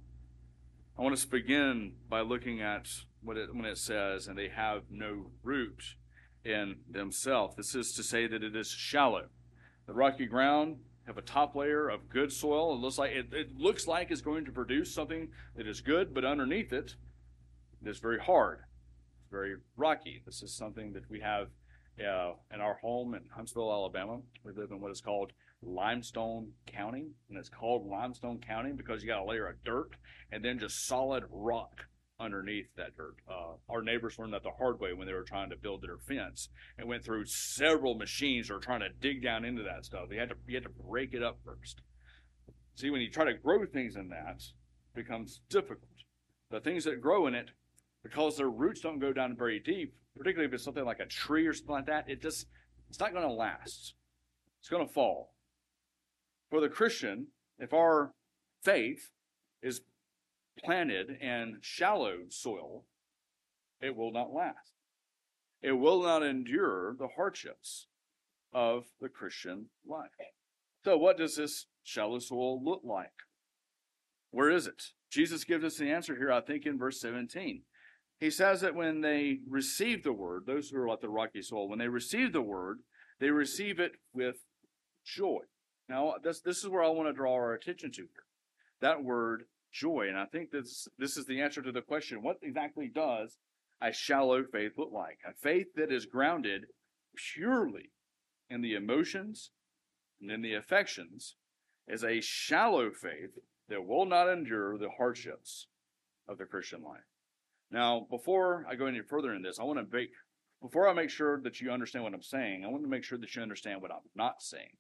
I 0.99 1.03
want 1.03 1.15
us 1.15 1.25
to 1.25 1.31
begin 1.31 1.95
by 2.09 2.21
looking 2.21 2.61
at 2.61 2.89
what 3.23 3.37
it, 3.37 3.55
when 3.55 3.65
it 3.65 3.79
says, 3.79 4.27
and 4.27 4.39
they 4.39 4.49
have 4.49 4.83
no 4.91 5.31
root 5.43 5.97
in 6.45 6.77
themselves. 6.89 7.57
This 7.57 7.75
is 7.75 7.93
to 7.95 8.03
say 8.03 8.27
that 8.27 8.43
it 8.43 8.55
is 8.55 8.69
shallow. 8.69 9.27
The 9.87 9.93
rocky 9.93 10.27
ground 10.27 10.79
have 11.07 11.19
a 11.19 11.23
top 11.23 11.55
layer 11.55 11.89
of 11.89 12.09
good 12.09 12.33
soil. 12.33 12.75
It 12.75 12.81
looks 12.81 12.99
like 12.99 13.13
it, 13.13 13.27
it 13.33 13.59
looks 13.59 13.87
like 13.87 14.11
it's 14.11 14.23
going 14.23 14.45
to 14.47 14.53
produce 14.53 14.95
something 14.95 15.29
that 15.57 15.67
is 15.67 15.81
good, 15.81 16.15
but 16.15 16.25
underneath 16.25 16.73
it, 16.73 16.95
it 17.85 17.89
is 17.89 17.99
very 17.99 18.19
hard. 18.19 18.61
It's 19.21 19.31
very 19.31 19.57
rocky. 19.77 20.23
This 20.25 20.43
is 20.43 20.57
something 20.57 20.93
that 20.95 21.11
we 21.11 21.21
have 21.21 21.49
uh, 22.01 22.33
in 22.53 22.61
our 22.61 22.75
home 22.75 23.15
in 23.15 23.23
Huntsville, 23.35 23.71
Alabama. 23.71 24.21
We 24.43 24.53
live 24.53 24.71
in 24.71 24.81
what 24.81 24.91
is 24.91 25.01
called 25.01 25.33
limestone 25.63 26.53
county, 26.67 27.09
and 27.29 27.39
it's 27.39 27.49
called 27.49 27.87
limestone 27.87 28.39
county 28.39 28.73
because 28.73 29.03
you 29.03 29.09
got 29.09 29.21
a 29.21 29.25
layer 29.25 29.47
of 29.47 29.63
dirt 29.65 29.91
and 30.33 30.45
then 30.45 30.59
just 30.59 30.87
solid 30.87 31.25
rock 31.31 31.87
underneath 32.21 32.67
that 32.77 32.97
dirt. 32.97 33.17
Uh, 33.29 33.55
our 33.69 33.83
neighbors 33.83 34.19
learned 34.19 34.33
that 34.33 34.43
the 34.43 34.51
hard 34.59 34.81
way 34.81 34.93
when 34.93 35.07
they 35.07 35.13
were 35.13 35.23
trying 35.23 35.51
to 35.51 35.57
build 35.57 35.83
their 35.83 35.99
fence 35.99 36.49
and 36.79 36.89
went 36.89 37.05
through 37.05 37.27
several 37.27 37.95
machines 37.95 38.51
were 38.51 38.59
trying 38.59 38.81
to 38.81 38.89
dig 39.01 39.23
down 39.23 39.45
into 39.45 39.63
that 39.63 39.85
stuff. 39.85 40.07
You 40.11 40.21
had 40.21 40.31
to 40.31 40.37
you 40.47 40.55
had 40.55 40.65
to 40.65 40.85
break 40.89 41.15
it 41.15 41.23
up 41.23 41.39
first. 41.45 41.83
See, 42.77 42.91
when 42.91 43.01
you 43.01 43.11
try 43.11 43.25
to 43.25 43.35
grow 43.35 43.65
things 43.67 43.97
in 43.97 44.09
that, 44.09 44.37
it 44.39 44.95
becomes 44.95 45.41
difficult. 45.49 45.91
The 46.51 46.61
things 46.61 46.85
that 46.85 47.01
grow 47.01 47.27
in 47.27 47.35
it, 47.35 47.51
because 48.03 48.37
their 48.37 48.51
roots 48.51 48.81
don't 48.81 48.99
go 48.99 49.13
down 49.13 49.37
very 49.37 49.61
deep, 49.61 49.95
particularly 50.17 50.49
if 50.49 50.55
it's 50.55 50.65
something 50.65 50.85
like 50.85 51.01
a 51.01 51.07
tree 51.07 51.47
or 51.47 51.53
something 51.53 51.75
like 51.75 51.87
that, 51.87 52.09
it 52.09 52.23
just 52.23 52.47
it's 52.89 53.01
not 53.01 53.13
going 53.13 53.27
to 53.27 53.33
last. 53.33 53.95
It's 54.61 54.69
going 54.69 54.87
to 54.87 54.93
fall. 54.93 55.35
For 56.51 56.61
the 56.61 56.69
Christian, 56.69 57.29
if 57.59 57.73
our 57.73 58.13
faith 58.63 59.11
is 59.63 59.81
planted 60.63 61.11
in 61.21 61.59
shallow 61.61 62.19
soil, 62.29 62.85
it 63.81 63.97
will 63.97 64.13
not 64.13 64.33
last. 64.33 64.73
It 65.63 65.73
will 65.73 66.03
not 66.03 66.23
endure 66.23 66.95
the 66.99 67.09
hardships 67.17 67.87
of 68.53 68.85
the 69.01 69.09
Christian 69.09 69.67
life. 69.87 70.11
So, 70.85 70.97
what 70.99 71.17
does 71.17 71.37
this 71.37 71.67
shallow 71.83 72.19
soil 72.19 72.63
look 72.63 72.83
like? 72.85 73.13
Where 74.31 74.51
is 74.51 74.67
it? 74.67 74.83
Jesus 75.11 75.45
gives 75.45 75.65
us 75.65 75.77
the 75.77 75.91
answer 75.91 76.17
here, 76.17 76.33
I 76.33 76.41
think, 76.41 76.67
in 76.67 76.79
verse 76.79 77.01
17. 77.01 77.63
He 78.21 78.31
says 78.31 78.61
that 78.61 78.75
when 78.75 79.01
they 79.01 79.39
receive 79.49 80.03
the 80.03 80.13
word, 80.13 80.45
those 80.47 80.71
who 80.71 80.79
are 80.79 80.89
like 80.89 81.01
the 81.01 81.09
rocky 81.09 81.43
soil, 81.43 81.69
when 81.69 81.79
they 81.79 81.89
receive 81.89 82.33
the 82.33 82.43
word, 82.43 82.81
they 83.21 83.31
receive 83.31 83.79
it 83.81 83.93
with 84.13 84.37
joy. 85.05 85.41
Now, 85.89 86.15
this, 86.23 86.41
this 86.41 86.59
is 86.59 86.69
where 86.69 86.83
I 86.83 86.89
want 86.89 87.09
to 87.09 87.13
draw 87.13 87.35
our 87.35 87.53
attention 87.53 87.93
to 87.93 88.03
here. 88.03 88.25
That 88.81 89.05
word 89.05 89.45
joy. 89.75 90.07
And 90.09 90.17
I 90.17 90.25
think 90.27 90.51
this, 90.51 90.89
this 90.99 91.17
is 91.17 91.27
the 91.27 91.41
answer 91.41 91.61
to 91.61 91.73
the 91.73 91.83
question 91.83 92.23
what 92.23 92.39
exactly 92.43 92.91
does 92.93 93.37
a 93.83 93.93
shallow 93.93 94.45
faith 94.45 94.73
look 94.79 94.93
like? 94.93 95.19
A 95.29 95.35
faith 95.35 95.67
that 95.77 95.93
is 95.93 96.07
grounded 96.07 96.67
purely 97.35 97.91
in 98.49 98.63
the 98.63 98.75
emotions 98.75 99.51
and 100.21 100.31
in 100.31 100.43
the 100.43 100.55
affections 100.55 101.37
is 101.87 102.05
a 102.05 102.21
shallow 102.21 102.91
faith 102.91 103.39
that 103.69 103.87
will 103.87 104.07
not 104.07 104.29
endure 104.29 104.79
the 104.79 104.91
hardships 104.97 105.67
of 106.29 106.39
the 106.39 106.45
Christian 106.45 106.83
life. 106.83 107.05
Now, 107.71 108.07
before 108.09 108.67
I 108.71 108.77
go 108.77 108.87
any 108.87 109.01
further 109.03 109.35
in 109.35 109.43
this, 109.43 109.59
I 109.59 109.65
want 109.65 109.79
to 109.79 109.97
make 109.97 110.11
before 110.63 110.89
I 110.89 110.95
make 110.95 111.11
sure 111.11 111.41
that 111.43 111.61
you 111.61 111.71
understand 111.71 112.05
what 112.05 112.15
I'm 112.15 112.23
saying, 112.23 112.65
I 112.65 112.69
want 112.69 112.85
to 112.85 112.89
make 112.89 113.05
sure 113.05 113.19
that 113.19 113.35
you 113.35 113.43
understand 113.43 113.83
what 113.83 113.91
I'm 113.91 114.09
not 114.15 114.41
saying. 114.41 114.79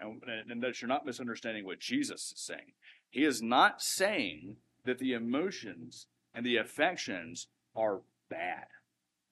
And, 0.00 0.22
and 0.50 0.62
that 0.62 0.80
you're 0.80 0.88
not 0.88 1.04
misunderstanding 1.04 1.64
what 1.64 1.78
Jesus 1.78 2.32
is 2.32 2.40
saying. 2.40 2.72
He 3.14 3.24
is 3.24 3.40
not 3.40 3.80
saying 3.80 4.56
that 4.84 4.98
the 4.98 5.12
emotions 5.12 6.08
and 6.34 6.44
the 6.44 6.56
affections 6.56 7.46
are 7.76 8.00
bad. 8.28 8.66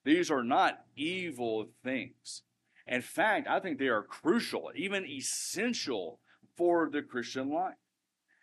These 0.05 0.31
are 0.31 0.45
not 0.45 0.85
evil 0.95 1.67
things. 1.83 2.43
In 2.87 3.03
fact, 3.03 3.49
I 3.49 3.59
think 3.59 3.81
they 3.81 3.89
are 3.89 4.05
crucial, 4.05 4.71
even 4.77 5.05
essential 5.05 6.21
for 6.57 6.89
the 6.89 7.03
Christian 7.03 7.51
life. 7.51 7.75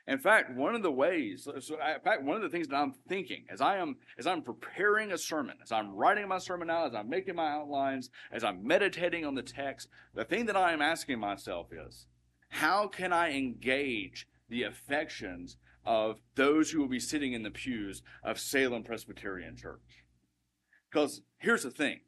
In 0.06 0.20
fact, 0.20 0.54
one 0.54 0.76
of 0.76 0.84
the 0.84 0.92
ways, 0.92 1.48
so 1.62 1.76
in 1.76 2.02
fact, 2.02 2.24
one 2.24 2.36
of 2.36 2.42
the 2.42 2.50
things 2.50 2.68
that 2.68 2.76
I'm 2.76 2.96
thinking 3.08 3.46
as 3.50 3.62
I 3.62 3.78
am 3.78 3.96
as 4.18 4.28
I'm 4.28 4.42
preparing 4.42 5.14
a 5.14 5.18
sermon, 5.18 5.56
as 5.64 5.72
I'm 5.72 5.96
writing 5.96 6.28
my 6.28 6.40
sermon 6.40 6.70
out, 6.70 6.88
as 6.88 6.96
I'm 6.96 7.10
making 7.10 7.36
my 7.36 7.50
outlines, 7.50 8.10
as 8.30 8.44
I'm 8.44 8.68
meditating 8.68 9.24
on 9.24 9.36
the 9.36 9.42
text, 9.42 9.88
the 10.14 10.26
thing 10.26 10.48
that 10.48 10.58
I 10.58 10.74
am 10.74 10.82
asking 10.82 11.20
myself 11.20 11.68
is, 11.72 12.08
how 12.50 12.88
can 12.88 13.14
I 13.14 13.32
engage 13.32 14.28
the 14.50 14.64
affections 14.64 15.58
of 15.86 16.20
those 16.36 16.72
who 16.72 16.80
will 16.80 16.88
be 16.88 17.00
sitting 17.00 17.34
in 17.34 17.44
the 17.44 17.52
pews 17.52 18.02
of 18.24 18.40
Salem 18.40 18.84
Presbyterian 18.84 19.56
Church. 19.56 20.04
Because 20.90 21.22
here's 21.38 21.64
the 21.64 21.72
thing 21.72 22.02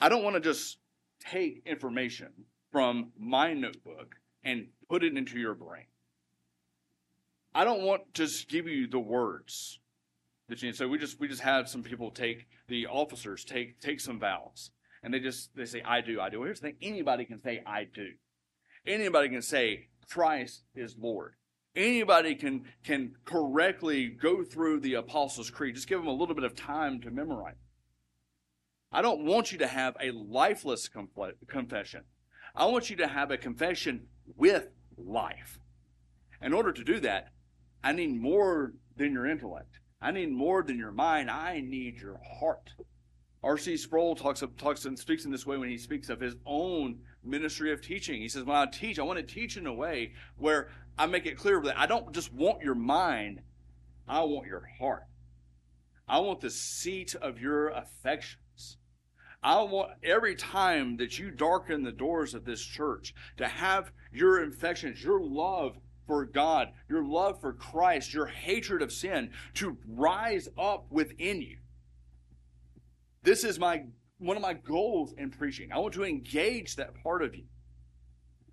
I 0.00 0.08
don't 0.08 0.24
want 0.24 0.34
to 0.34 0.40
just 0.40 0.78
take 1.20 1.62
information 1.66 2.32
from 2.70 3.12
my 3.18 3.52
notebook 3.52 4.16
and 4.44 4.68
put 4.88 5.02
it 5.02 5.16
into 5.16 5.38
your 5.38 5.54
brain. 5.54 5.86
I 7.54 7.64
don't 7.64 7.82
want 7.82 8.14
to 8.14 8.24
just 8.24 8.48
give 8.48 8.68
you 8.68 8.86
the 8.86 8.98
words 8.98 9.78
so 10.72 10.86
we 10.86 10.98
just 10.98 11.18
we 11.18 11.26
just 11.26 11.40
had 11.40 11.68
some 11.68 11.82
people 11.82 12.10
take 12.10 12.46
the 12.68 12.86
officers 12.86 13.44
take 13.44 13.80
take 13.80 13.98
some 13.98 14.20
vows 14.20 14.70
and 15.02 15.12
they 15.12 15.18
just 15.18 15.54
they 15.56 15.64
say 15.64 15.82
I 15.84 16.00
do 16.00 16.20
I 16.20 16.30
do. 16.30 16.38
Well, 16.38 16.46
here's 16.46 16.60
the 16.60 16.68
thing: 16.68 16.76
anybody 16.82 17.24
can 17.24 17.40
say 17.40 17.62
I 17.66 17.84
do. 17.84 18.12
Anybody 18.86 19.28
can 19.28 19.42
say 19.42 19.88
Christ 20.08 20.62
is 20.74 20.96
Lord. 20.98 21.34
Anybody 21.74 22.34
can, 22.34 22.64
can 22.84 23.14
correctly 23.24 24.08
go 24.08 24.42
through 24.42 24.80
the 24.80 24.94
Apostles' 24.94 25.50
Creed. 25.50 25.74
Just 25.74 25.88
give 25.88 25.98
them 25.98 26.08
a 26.08 26.12
little 26.12 26.34
bit 26.34 26.44
of 26.44 26.56
time 26.56 27.00
to 27.02 27.10
memorize. 27.10 27.56
I 28.90 29.02
don't 29.02 29.24
want 29.24 29.52
you 29.52 29.58
to 29.58 29.66
have 29.66 29.96
a 30.00 30.10
lifeless 30.12 30.88
confession. 31.48 32.04
I 32.54 32.64
want 32.66 32.88
you 32.88 32.96
to 32.96 33.06
have 33.06 33.30
a 33.30 33.36
confession 33.36 34.06
with 34.36 34.68
life. 34.96 35.60
In 36.40 36.54
order 36.54 36.72
to 36.72 36.84
do 36.84 37.00
that, 37.00 37.32
I 37.84 37.92
need 37.92 38.20
more 38.20 38.72
than 38.96 39.12
your 39.12 39.26
intellect. 39.26 39.80
I 40.00 40.12
need 40.12 40.30
more 40.30 40.62
than 40.62 40.78
your 40.78 40.92
mind. 40.92 41.30
I 41.30 41.60
need 41.60 42.00
your 42.00 42.20
heart. 42.40 42.70
R.C. 43.42 43.76
Sproul 43.76 44.16
talks, 44.16 44.42
talks 44.56 44.84
and 44.86 44.98
speaks 44.98 45.24
in 45.24 45.30
this 45.30 45.46
way 45.46 45.56
when 45.56 45.68
he 45.68 45.78
speaks 45.78 46.08
of 46.08 46.20
his 46.20 46.36
own 46.46 47.00
ministry 47.26 47.72
of 47.72 47.80
teaching. 47.80 48.20
He 48.20 48.28
says, 48.28 48.44
When 48.44 48.56
I 48.56 48.66
teach, 48.66 48.98
I 48.98 49.02
want 49.02 49.18
to 49.18 49.34
teach 49.34 49.56
in 49.56 49.66
a 49.66 49.74
way 49.74 50.12
where 50.36 50.68
I 50.98 51.06
make 51.06 51.26
it 51.26 51.36
clear 51.36 51.60
that 51.62 51.78
I 51.78 51.86
don't 51.86 52.12
just 52.12 52.32
want 52.32 52.62
your 52.62 52.74
mind, 52.74 53.42
I 54.08 54.22
want 54.22 54.46
your 54.46 54.68
heart. 54.78 55.04
I 56.08 56.20
want 56.20 56.40
the 56.40 56.50
seat 56.50 57.14
of 57.14 57.40
your 57.40 57.68
affections. 57.68 58.78
I 59.42 59.60
want 59.62 59.92
every 60.02 60.34
time 60.34 60.96
that 60.98 61.18
you 61.18 61.30
darken 61.30 61.82
the 61.82 61.92
doors 61.92 62.34
of 62.34 62.44
this 62.44 62.62
church 62.62 63.14
to 63.36 63.46
have 63.46 63.90
your 64.12 64.42
affections, 64.42 65.02
your 65.02 65.20
love 65.20 65.76
for 66.06 66.24
God, 66.24 66.68
your 66.88 67.04
love 67.04 67.40
for 67.40 67.52
Christ, 67.52 68.14
your 68.14 68.26
hatred 68.26 68.82
of 68.82 68.92
sin 68.92 69.30
to 69.54 69.76
rise 69.86 70.48
up 70.56 70.86
within 70.90 71.42
you 71.42 71.58
this 73.26 73.42
is 73.42 73.58
my 73.58 73.82
one 74.18 74.36
of 74.36 74.42
my 74.42 74.54
goals 74.54 75.14
in 75.16 75.30
preaching. 75.30 75.72
I 75.72 75.78
want 75.78 75.94
to 75.94 76.04
engage 76.04 76.76
that 76.76 77.02
part 77.02 77.22
of 77.22 77.34
you. 77.34 77.44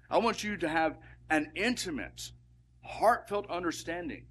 I 0.10 0.18
want 0.18 0.44
you 0.44 0.58
to 0.58 0.68
have 0.68 0.98
an 1.30 1.52
intimate, 1.56 2.32
heartfelt 2.84 3.50
understanding 3.50 4.26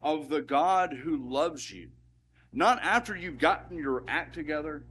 of 0.00 0.28
the 0.28 0.42
God 0.42 0.92
who 0.92 1.30
loves 1.30 1.70
you. 1.70 1.90
Not 2.52 2.82
after 2.82 3.14
you've 3.14 3.38
gotten 3.38 3.76
your 3.76 4.04
act 4.08 4.34
together, 4.34 4.84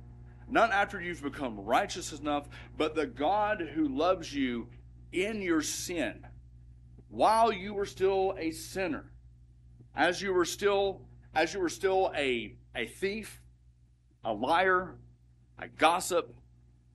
not 0.50 0.72
after 0.72 1.02
you've 1.02 1.24
become 1.24 1.60
righteous 1.60 2.14
enough, 2.14 2.48
but 2.78 2.96
the 2.96 3.08
God 3.08 3.62
who 3.74 3.88
loves 3.88 4.34
you 4.34 4.68
in 5.12 5.42
your 5.42 5.62
sin 5.62 6.26
while 7.10 7.52
you 7.52 7.74
were 7.74 7.86
still 7.86 8.36
a 8.38 8.52
sinner, 8.52 9.12
as 9.96 10.22
you 10.22 10.34
were 10.34 10.46
still 10.46 11.02
as 11.34 11.54
you 11.54 11.60
were 11.60 11.70
still 11.70 12.12
a, 12.16 12.56
a 12.76 12.88
thief, 12.88 13.42
a 14.24 14.34
liar, 14.34 14.96
a 15.60 15.68
gossip, 15.68 16.36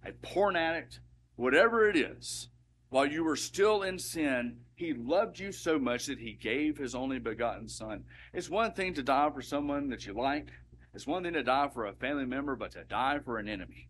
a 0.04 0.12
porn 0.12 0.56
addict, 0.56 1.00
whatever 1.36 1.88
it 1.88 1.96
is, 1.96 2.48
while 2.90 3.06
you 3.06 3.24
were 3.24 3.36
still 3.36 3.82
in 3.82 3.98
sin, 3.98 4.58
he 4.74 4.92
loved 4.92 5.38
you 5.38 5.50
so 5.52 5.78
much 5.78 6.06
that 6.06 6.18
he 6.18 6.32
gave 6.34 6.76
his 6.76 6.94
only 6.94 7.18
begotten 7.18 7.68
son. 7.68 8.04
It's 8.32 8.50
one 8.50 8.72
thing 8.72 8.94
to 8.94 9.02
die 9.02 9.30
for 9.32 9.42
someone 9.42 9.88
that 9.88 10.04
you 10.06 10.12
like. 10.12 10.48
It's 10.94 11.06
one 11.06 11.22
thing 11.22 11.32
to 11.32 11.42
die 11.42 11.68
for 11.72 11.86
a 11.86 11.94
family 11.94 12.26
member, 12.26 12.54
but 12.54 12.72
to 12.72 12.84
die 12.84 13.18
for 13.24 13.38
an 13.38 13.48
enemy. 13.48 13.88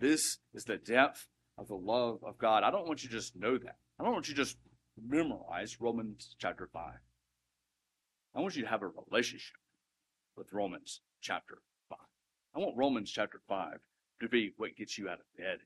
This 0.00 0.38
is 0.54 0.64
the 0.64 0.78
depth 0.78 1.26
of 1.58 1.68
the 1.68 1.74
love 1.74 2.20
of 2.24 2.38
God. 2.38 2.62
I 2.62 2.70
don't 2.70 2.86
want 2.86 3.02
you 3.02 3.10
to 3.10 3.14
just 3.14 3.36
know 3.36 3.58
that. 3.58 3.76
I 3.98 4.04
don't 4.04 4.12
want 4.12 4.28
you 4.28 4.34
to 4.34 4.42
just 4.42 4.56
memorize 5.02 5.80
Romans 5.80 6.34
chapter 6.38 6.68
5. 6.72 6.92
I 8.34 8.40
want 8.40 8.56
you 8.56 8.62
to 8.62 8.68
have 8.68 8.82
a 8.82 8.90
relationship 9.10 9.56
with 10.36 10.52
Romans 10.52 11.00
chapter 11.20 11.58
I 12.56 12.58
want 12.58 12.76
Romans 12.76 13.10
chapter 13.10 13.38
5 13.48 13.80
to 14.22 14.28
be 14.30 14.54
what 14.56 14.76
gets 14.76 14.96
you 14.96 15.10
out 15.10 15.20
of 15.20 15.36
bed, 15.36 15.58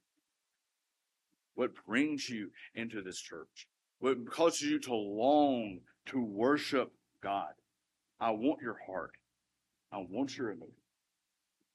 what 1.55 1.71
brings 1.87 2.29
you 2.29 2.51
into 2.75 3.01
this 3.01 3.21
church, 3.21 3.69
what 4.01 4.29
causes 4.29 4.63
you 4.63 4.81
to 4.81 4.95
long 4.95 5.83
to 6.07 6.21
worship 6.21 6.91
God. 7.23 7.53
I 8.19 8.33
want 8.33 8.61
your 8.61 8.79
heart. 8.89 9.13
I 9.93 9.99
want 9.99 10.37
your 10.37 10.51
emotion. 10.51 10.75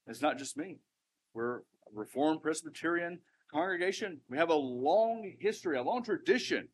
It's 0.06 0.22
not 0.22 0.38
just 0.38 0.58
me. 0.58 0.80
We're 1.34 1.60
a 1.60 1.62
Reformed 1.94 2.42
Presbyterian 2.42 3.20
congregation. 3.54 4.20
We 4.30 4.38
have 4.38 4.50
a 4.50 4.56
long 4.56 5.32
history, 5.40 5.78
a 5.78 5.84
long 5.84 6.04
tradition 6.04 6.68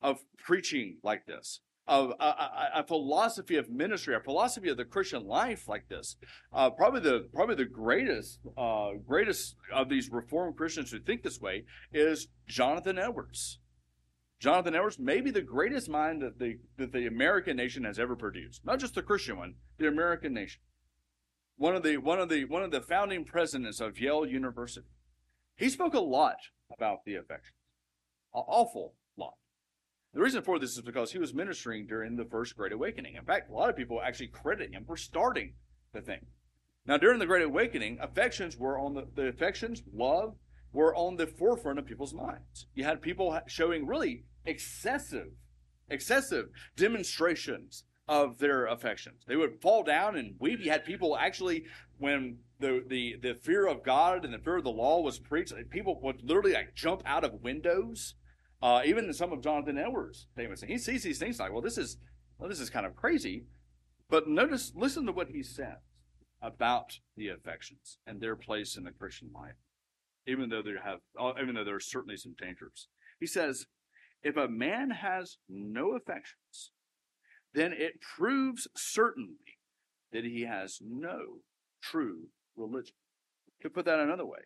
of 0.00 0.20
preaching 0.38 0.98
like 1.02 1.26
this 1.26 1.60
of 1.90 2.12
a, 2.20 2.76
a, 2.76 2.84
philosophy 2.84 3.56
of 3.56 3.68
ministry, 3.68 4.14
a 4.14 4.20
philosophy 4.20 4.68
of 4.68 4.76
the 4.76 4.84
Christian 4.84 5.26
life 5.26 5.66
like 5.66 5.88
this. 5.88 6.14
Uh, 6.52 6.70
probably 6.70 7.00
the 7.00 7.28
probably 7.34 7.56
the 7.56 7.64
greatest 7.64 8.38
uh, 8.56 8.90
greatest 9.04 9.56
of 9.74 9.88
these 9.88 10.08
Reformed 10.08 10.56
Christians 10.56 10.92
who 10.92 11.00
think 11.00 11.24
this 11.24 11.40
way 11.40 11.64
is 11.92 12.28
Jonathan 12.48 12.96
Edwards. 12.96 13.58
Jonathan 14.38 14.76
Edwards, 14.76 14.98
maybe 15.00 15.32
the 15.32 15.42
greatest 15.42 15.88
mind 15.88 16.22
that 16.22 16.38
the, 16.38 16.58
that 16.78 16.92
the 16.92 17.06
American 17.06 17.56
nation 17.56 17.84
has 17.84 17.98
ever 17.98 18.16
produced. 18.16 18.64
Not 18.64 18.78
just 18.78 18.94
the 18.94 19.02
Christian 19.02 19.36
one, 19.36 19.56
the 19.78 19.86
American 19.88 20.32
nation. 20.32 20.62
One 21.56 21.76
of 21.76 21.82
the, 21.82 21.98
one 21.98 22.18
of 22.18 22.30
the, 22.30 22.46
one 22.46 22.62
of 22.62 22.70
the 22.70 22.80
founding 22.80 23.26
presidents 23.26 23.80
of 23.80 24.00
Yale 24.00 24.24
University. 24.24 24.86
He 25.56 25.68
spoke 25.68 25.92
a 25.92 26.00
lot 26.00 26.36
about 26.72 27.04
the 27.04 27.16
affections. 27.16 27.52
Awful. 28.32 28.94
The 30.12 30.20
reason 30.20 30.42
for 30.42 30.58
this 30.58 30.76
is 30.76 30.82
because 30.82 31.12
he 31.12 31.18
was 31.18 31.32
ministering 31.32 31.86
during 31.86 32.16
the 32.16 32.24
First 32.24 32.56
Great 32.56 32.72
Awakening. 32.72 33.14
In 33.14 33.24
fact, 33.24 33.48
a 33.48 33.52
lot 33.54 33.70
of 33.70 33.76
people 33.76 34.00
actually 34.02 34.26
credit 34.28 34.72
him 34.72 34.84
for 34.84 34.96
starting 34.96 35.54
the 35.92 36.00
thing. 36.00 36.26
Now, 36.84 36.96
during 36.96 37.20
the 37.20 37.26
Great 37.26 37.44
Awakening, 37.44 37.98
affections 38.00 38.56
were 38.56 38.78
on 38.78 38.94
the, 38.94 39.06
the 39.14 39.28
affections, 39.28 39.82
love, 39.92 40.34
were 40.72 40.94
on 40.94 41.16
the 41.16 41.26
forefront 41.26 41.78
of 41.78 41.86
people's 41.86 42.14
minds. 42.14 42.66
You 42.74 42.84
had 42.84 43.02
people 43.02 43.38
showing 43.46 43.86
really 43.86 44.24
excessive, 44.44 45.28
excessive 45.88 46.46
demonstrations 46.76 47.84
of 48.08 48.38
their 48.38 48.66
affections. 48.66 49.22
They 49.28 49.36
would 49.36 49.60
fall 49.62 49.84
down 49.84 50.16
and 50.16 50.34
weep. 50.40 50.58
You 50.60 50.72
had 50.72 50.84
people 50.84 51.16
actually, 51.16 51.66
when 51.98 52.38
the, 52.58 52.82
the, 52.84 53.16
the 53.22 53.34
fear 53.34 53.68
of 53.68 53.84
God 53.84 54.24
and 54.24 54.34
the 54.34 54.38
fear 54.38 54.56
of 54.56 54.64
the 54.64 54.70
law 54.70 55.00
was 55.00 55.20
preached, 55.20 55.52
people 55.70 56.00
would 56.02 56.24
literally 56.24 56.52
like 56.52 56.74
jump 56.74 57.02
out 57.06 57.24
of 57.24 57.42
windows. 57.42 58.14
Uh, 58.62 58.82
even 58.84 59.12
some 59.12 59.32
of 59.32 59.42
Jonathan 59.42 59.78
Edwards' 59.78 60.26
famous, 60.36 60.62
he 60.62 60.76
sees 60.76 61.02
these 61.02 61.18
things 61.18 61.38
like, 61.38 61.52
well, 61.52 61.62
this 61.62 61.78
is, 61.78 61.96
well, 62.38 62.48
this 62.48 62.60
is 62.60 62.68
kind 62.68 62.84
of 62.84 62.94
crazy. 62.94 63.44
But 64.08 64.28
notice, 64.28 64.72
listen 64.74 65.06
to 65.06 65.12
what 65.12 65.30
he 65.30 65.42
says 65.42 65.78
about 66.42 66.98
the 67.16 67.28
affections 67.28 67.98
and 68.06 68.20
their 68.20 68.36
place 68.36 68.76
in 68.76 68.84
the 68.84 68.90
Christian 68.90 69.30
life, 69.34 69.56
even 70.26 70.50
though 70.50 70.62
there 70.62 70.82
have, 70.82 70.98
uh, 71.18 71.32
even 71.40 71.54
though 71.54 71.64
there 71.64 71.76
are 71.76 71.80
certainly 71.80 72.16
some 72.16 72.34
dangers. 72.38 72.88
He 73.18 73.26
says, 73.26 73.66
if 74.22 74.36
a 74.36 74.48
man 74.48 74.90
has 74.90 75.38
no 75.48 75.92
affections, 75.96 76.72
then 77.54 77.72
it 77.72 78.00
proves 78.00 78.68
certainly 78.76 79.58
that 80.12 80.24
he 80.24 80.42
has 80.42 80.80
no 80.82 81.40
true 81.82 82.28
religion. 82.56 82.94
To 83.62 83.70
put 83.70 83.84
that 83.84 84.00
another 84.00 84.26
way, 84.26 84.40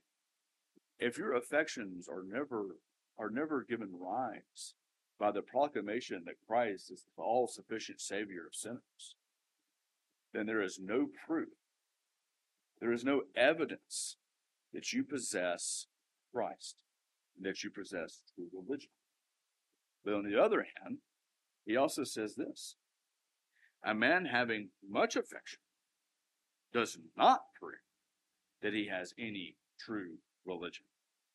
if 0.98 1.18
your 1.18 1.34
affections 1.34 2.08
are 2.08 2.22
never 2.26 2.76
are 3.18 3.30
never 3.30 3.62
given 3.62 3.90
rise 3.98 4.74
by 5.18 5.30
the 5.30 5.42
proclamation 5.42 6.22
that 6.26 6.40
Christ 6.46 6.90
is 6.90 7.04
the 7.16 7.22
all 7.22 7.46
sufficient 7.46 8.00
Savior 8.00 8.46
of 8.46 8.54
sinners, 8.54 9.16
then 10.32 10.46
there 10.46 10.62
is 10.62 10.80
no 10.82 11.08
proof, 11.26 11.48
there 12.80 12.92
is 12.92 13.04
no 13.04 13.22
evidence 13.36 14.16
that 14.72 14.92
you 14.92 15.04
possess 15.04 15.86
Christ, 16.32 16.76
that 17.40 17.62
you 17.62 17.70
possess 17.70 18.22
true 18.34 18.48
religion. 18.52 18.90
But 20.04 20.14
on 20.14 20.24
the 20.24 20.40
other 20.40 20.66
hand, 20.82 20.98
he 21.64 21.76
also 21.76 22.04
says 22.04 22.34
this 22.34 22.74
a 23.84 23.94
man 23.94 24.24
having 24.24 24.70
much 24.88 25.14
affection 25.14 25.60
does 26.72 26.98
not 27.16 27.42
prove 27.60 27.74
that 28.62 28.72
he 28.72 28.88
has 28.88 29.12
any 29.18 29.56
true 29.78 30.16
religion. 30.46 30.84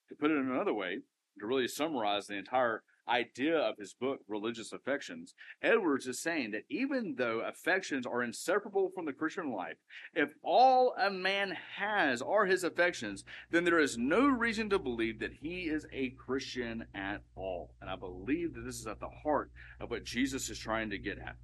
To 0.09 0.15
put 0.15 0.31
it 0.31 0.37
in 0.37 0.49
another 0.49 0.73
way, 0.73 0.99
to 1.39 1.47
really 1.47 1.67
summarize 1.67 2.27
the 2.27 2.37
entire 2.37 2.83
idea 3.09 3.57
of 3.57 3.77
his 3.77 3.93
book, 3.93 4.19
Religious 4.27 4.71
Affections, 4.71 5.33
Edwards 5.61 6.07
is 6.07 6.19
saying 6.19 6.51
that 6.51 6.65
even 6.69 7.15
though 7.17 7.39
affections 7.39 8.05
are 8.05 8.23
inseparable 8.23 8.91
from 8.93 9.05
the 9.05 9.13
Christian 9.13 9.51
life, 9.51 9.77
if 10.13 10.29
all 10.43 10.93
a 10.97 11.09
man 11.09 11.57
has 11.77 12.21
are 12.21 12.45
his 12.45 12.63
affections, 12.63 13.23
then 13.49 13.63
there 13.63 13.79
is 13.79 13.97
no 13.97 14.27
reason 14.27 14.69
to 14.69 14.79
believe 14.79 15.19
that 15.19 15.33
he 15.41 15.61
is 15.61 15.85
a 15.91 16.09
Christian 16.11 16.85
at 16.93 17.21
all. 17.35 17.71
And 17.81 17.89
I 17.89 17.95
believe 17.95 18.53
that 18.53 18.61
this 18.61 18.79
is 18.79 18.87
at 18.87 18.99
the 18.99 19.09
heart 19.09 19.51
of 19.79 19.89
what 19.89 20.03
Jesus 20.03 20.49
is 20.49 20.59
trying 20.59 20.89
to 20.91 20.97
get 20.97 21.17
at, 21.17 21.35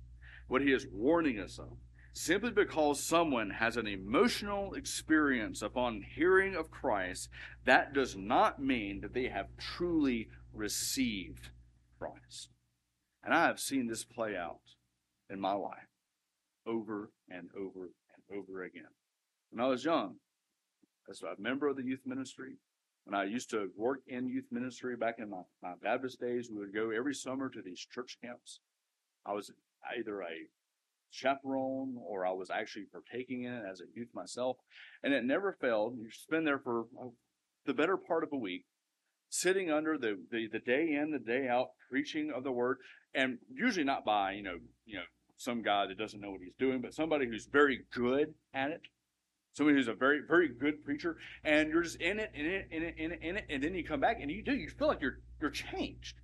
what 0.48 0.62
he 0.62 0.72
is 0.72 0.88
warning 0.92 1.40
us 1.40 1.58
of. 1.58 1.78
Simply 2.18 2.52
because 2.52 3.04
someone 3.04 3.50
has 3.50 3.76
an 3.76 3.88
emotional 3.88 4.74
experience 4.74 5.62
upon 5.62 6.02
hearing 6.02 6.56
of 6.56 6.72
Christ, 6.72 7.28
that 7.66 7.94
does 7.94 8.16
not 8.16 8.58
mean 8.58 9.02
that 9.02 9.14
they 9.14 9.28
have 9.28 9.50
truly 9.58 10.30
received 10.54 11.50
Christ. 12.00 12.52
And 13.22 13.34
I 13.34 13.48
have 13.48 13.60
seen 13.60 13.88
this 13.88 14.06
play 14.06 14.34
out 14.38 14.62
in 15.30 15.42
my 15.42 15.52
life 15.52 15.90
over 16.66 17.12
and 17.30 17.50
over 17.54 17.90
and 18.14 18.40
over 18.40 18.64
again. 18.64 18.94
When 19.50 19.64
I 19.64 19.68
was 19.68 19.84
young, 19.84 20.16
as 21.10 21.22
a 21.22 21.36
member 21.38 21.68
of 21.68 21.76
the 21.76 21.84
youth 21.84 22.06
ministry, 22.06 22.54
when 23.04 23.14
I 23.14 23.26
used 23.26 23.50
to 23.50 23.72
work 23.76 24.00
in 24.08 24.30
youth 24.30 24.48
ministry 24.52 24.96
back 24.96 25.16
in 25.20 25.30
my, 25.30 25.42
my 25.62 25.74
Baptist 25.84 26.22
days, 26.22 26.50
we 26.50 26.60
would 26.60 26.74
go 26.74 26.92
every 26.92 27.14
summer 27.14 27.50
to 27.50 27.62
these 27.62 27.86
church 27.94 28.18
camps. 28.24 28.62
I 29.26 29.34
was 29.34 29.52
either 29.98 30.22
a 30.22 30.48
chaperone 31.16 31.96
or 31.98 32.26
I 32.26 32.32
was 32.32 32.50
actually 32.50 32.86
partaking 32.92 33.44
in 33.44 33.54
it 33.54 33.64
as 33.70 33.80
a 33.82 33.86
youth 33.96 34.10
myself. 34.14 34.58
And 35.04 35.14
it 35.14 35.24
never 35.24 35.58
failed. 35.60 35.98
You 35.98 36.10
spend 36.12 36.46
there 36.46 36.60
for 36.60 36.82
uh, 37.02 37.10
the 37.66 37.74
better 37.74 37.98
part 37.98 38.24
of 38.24 38.30
a 38.34 38.38
week, 38.38 38.66
sitting 39.30 39.72
under 39.72 39.98
the, 39.98 40.20
the, 40.32 40.48
the 40.52 40.60
day 40.60 40.94
in, 40.94 41.12
the 41.12 41.20
day 41.20 41.48
out, 41.48 41.70
preaching 41.90 42.32
of 42.36 42.44
the 42.44 42.52
word, 42.52 42.78
and 43.14 43.40
usually 43.54 43.86
not 43.86 44.06
by, 44.06 44.34
you 44.34 44.44
know, 44.44 44.58
you 44.86 44.98
know, 44.98 45.04
some 45.38 45.62
guy 45.62 45.86
that 45.88 45.98
doesn't 45.98 46.22
know 46.22 46.32
what 46.32 46.42
he's 46.42 46.54
doing, 46.58 46.82
but 46.82 46.94
somebody 46.94 47.28
who's 47.28 47.46
very 47.46 47.82
good 47.94 48.34
at 48.54 48.72
it. 48.72 48.82
Somebody 49.54 49.78
who's 49.78 49.88
a 49.88 49.94
very, 49.94 50.20
very 50.28 50.50
good 50.50 50.84
preacher, 50.84 51.16
and 51.46 51.70
you're 51.70 51.82
just 51.82 52.02
in 52.02 52.20
it, 52.20 52.30
in 52.34 52.46
it, 52.46 52.68
in 52.72 52.84
it, 52.84 52.96
in 52.98 53.12
it, 53.14 53.20
in 53.22 53.38
it, 53.38 53.46
and 53.50 53.64
then 53.64 53.74
you 53.74 53.86
come 53.86 54.02
back 54.02 54.18
and 54.20 54.30
you 54.30 54.44
do, 54.44 54.54
you 54.54 54.70
feel 54.70 54.90
like 54.90 55.00
you're 55.00 55.20
you're 55.40 55.50
changed. 55.50 56.18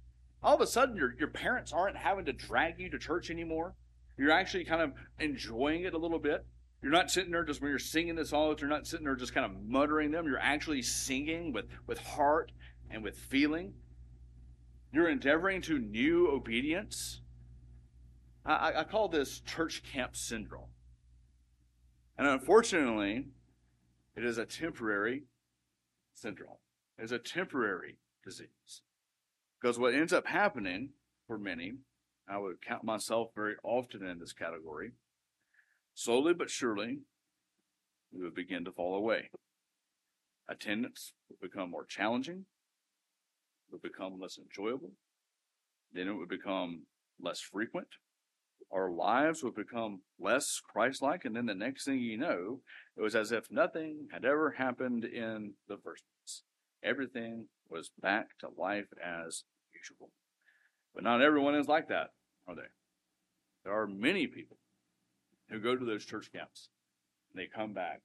All 0.43 0.56
of 0.56 0.60
a 0.60 0.67
sudden 0.67 0.97
your 0.97 1.15
your 1.17 1.30
parents 1.30 1.71
aren't 1.71 1.95
having 1.95 2.25
to 2.25 2.34
drag 2.34 2.77
you 2.77 2.89
to 2.89 2.99
church 2.99 3.30
anymore. 3.30 3.75
You're 4.21 4.31
actually 4.31 4.65
kind 4.65 4.84
of 4.84 4.93
enjoying 5.19 5.84
it 5.86 5.95
a 5.95 5.97
little 5.97 6.19
bit. 6.19 6.45
You're 6.84 6.91
not 6.91 7.10
sitting 7.10 7.31
there 7.31 7.43
just 7.43 7.60
when 7.60 7.71
you're 7.71 7.79
singing 7.79 8.13
the 8.13 8.23
songs, 8.23 8.62
you're 8.62 8.69
not 8.69 8.86
sitting 8.86 9.03
there 9.03 9.15
just 9.15 9.34
kind 9.34 9.47
of 9.47 9.63
muttering 9.67 10.12
them. 10.12 10.27
You're 10.27 10.38
actually 10.38 10.84
singing 10.84 11.51
with, 11.51 11.65
with 11.88 11.97
heart 11.97 12.51
and 12.91 13.03
with 13.03 13.17
feeling. 13.17 13.73
You're 14.93 15.10
endeavoring 15.10 15.63
to 15.63 15.79
new 15.79 16.27
obedience. 16.27 17.21
I, 18.45 18.73
I 18.77 18.84
call 18.84 19.07
this 19.07 19.39
church 19.39 19.81
camp 19.81 20.15
syndrome. 20.15 20.69
And 22.15 22.27
unfortunately, 22.27 23.25
it 24.15 24.23
is 24.23 24.38
a 24.38 24.45
temporary 24.45 25.23
syndrome. 26.13 26.57
It's 26.99 27.12
a 27.12 27.17
temporary 27.17 27.97
disease. 28.23 28.84
Because 29.60 29.79
what 29.79 29.95
ends 29.95 30.13
up 30.13 30.27
happening 30.27 30.89
for 31.25 31.39
many, 31.39 31.77
I 32.29 32.38
would 32.38 32.62
count 32.62 32.84
myself 32.84 33.29
very 33.36 33.55
often 33.63 34.05
in 34.05 34.19
this 34.19 34.34
category, 34.34 34.91
slowly 35.93 36.34
but 36.34 36.49
surely, 36.49 36.99
we 38.13 38.23
would 38.23 38.36
begin 38.36 38.65
to 38.65 38.71
fall 38.71 38.95
away. 38.95 39.29
Attendance 40.47 41.13
would 41.29 41.39
become 41.39 41.71
more 41.71 41.86
challenging 41.86 42.45
would 43.71 43.81
become 43.81 44.19
less 44.19 44.38
enjoyable. 44.38 44.91
Then 45.93 46.07
it 46.07 46.13
would 46.13 46.29
become 46.29 46.84
less 47.19 47.39
frequent. 47.39 47.88
Our 48.71 48.91
lives 48.91 49.43
would 49.43 49.55
become 49.55 50.01
less 50.19 50.62
Christ 50.63 51.01
like. 51.01 51.25
And 51.25 51.36
then 51.36 51.45
the 51.45 51.55
next 51.55 51.86
thing 51.86 51.99
you 51.99 52.17
know, 52.17 52.62
it 52.97 53.01
was 53.01 53.15
as 53.15 53.31
if 53.31 53.51
nothing 53.51 54.07
had 54.12 54.25
ever 54.25 54.51
happened 54.51 55.03
in 55.03 55.53
the 55.67 55.77
first 55.77 56.03
place. 56.19 56.43
Everything 56.84 57.47
was 57.69 57.91
back 58.01 58.38
to 58.39 58.49
life 58.49 58.88
as 59.03 59.43
usual. 59.73 60.12
But 60.93 61.04
not 61.04 61.21
everyone 61.21 61.56
is 61.56 61.67
like 61.67 61.88
that, 61.89 62.12
are 62.47 62.56
they? 62.56 62.62
There 63.63 63.73
are 63.73 63.88
many 63.88 64.27
people 64.27 64.58
who 65.49 65.60
go 65.60 65.75
to 65.75 65.86
those 65.86 66.06
church 66.06 66.32
camps 66.32 66.69
and 67.32 67.41
they 67.41 67.47
come 67.47 67.73
back 67.73 68.01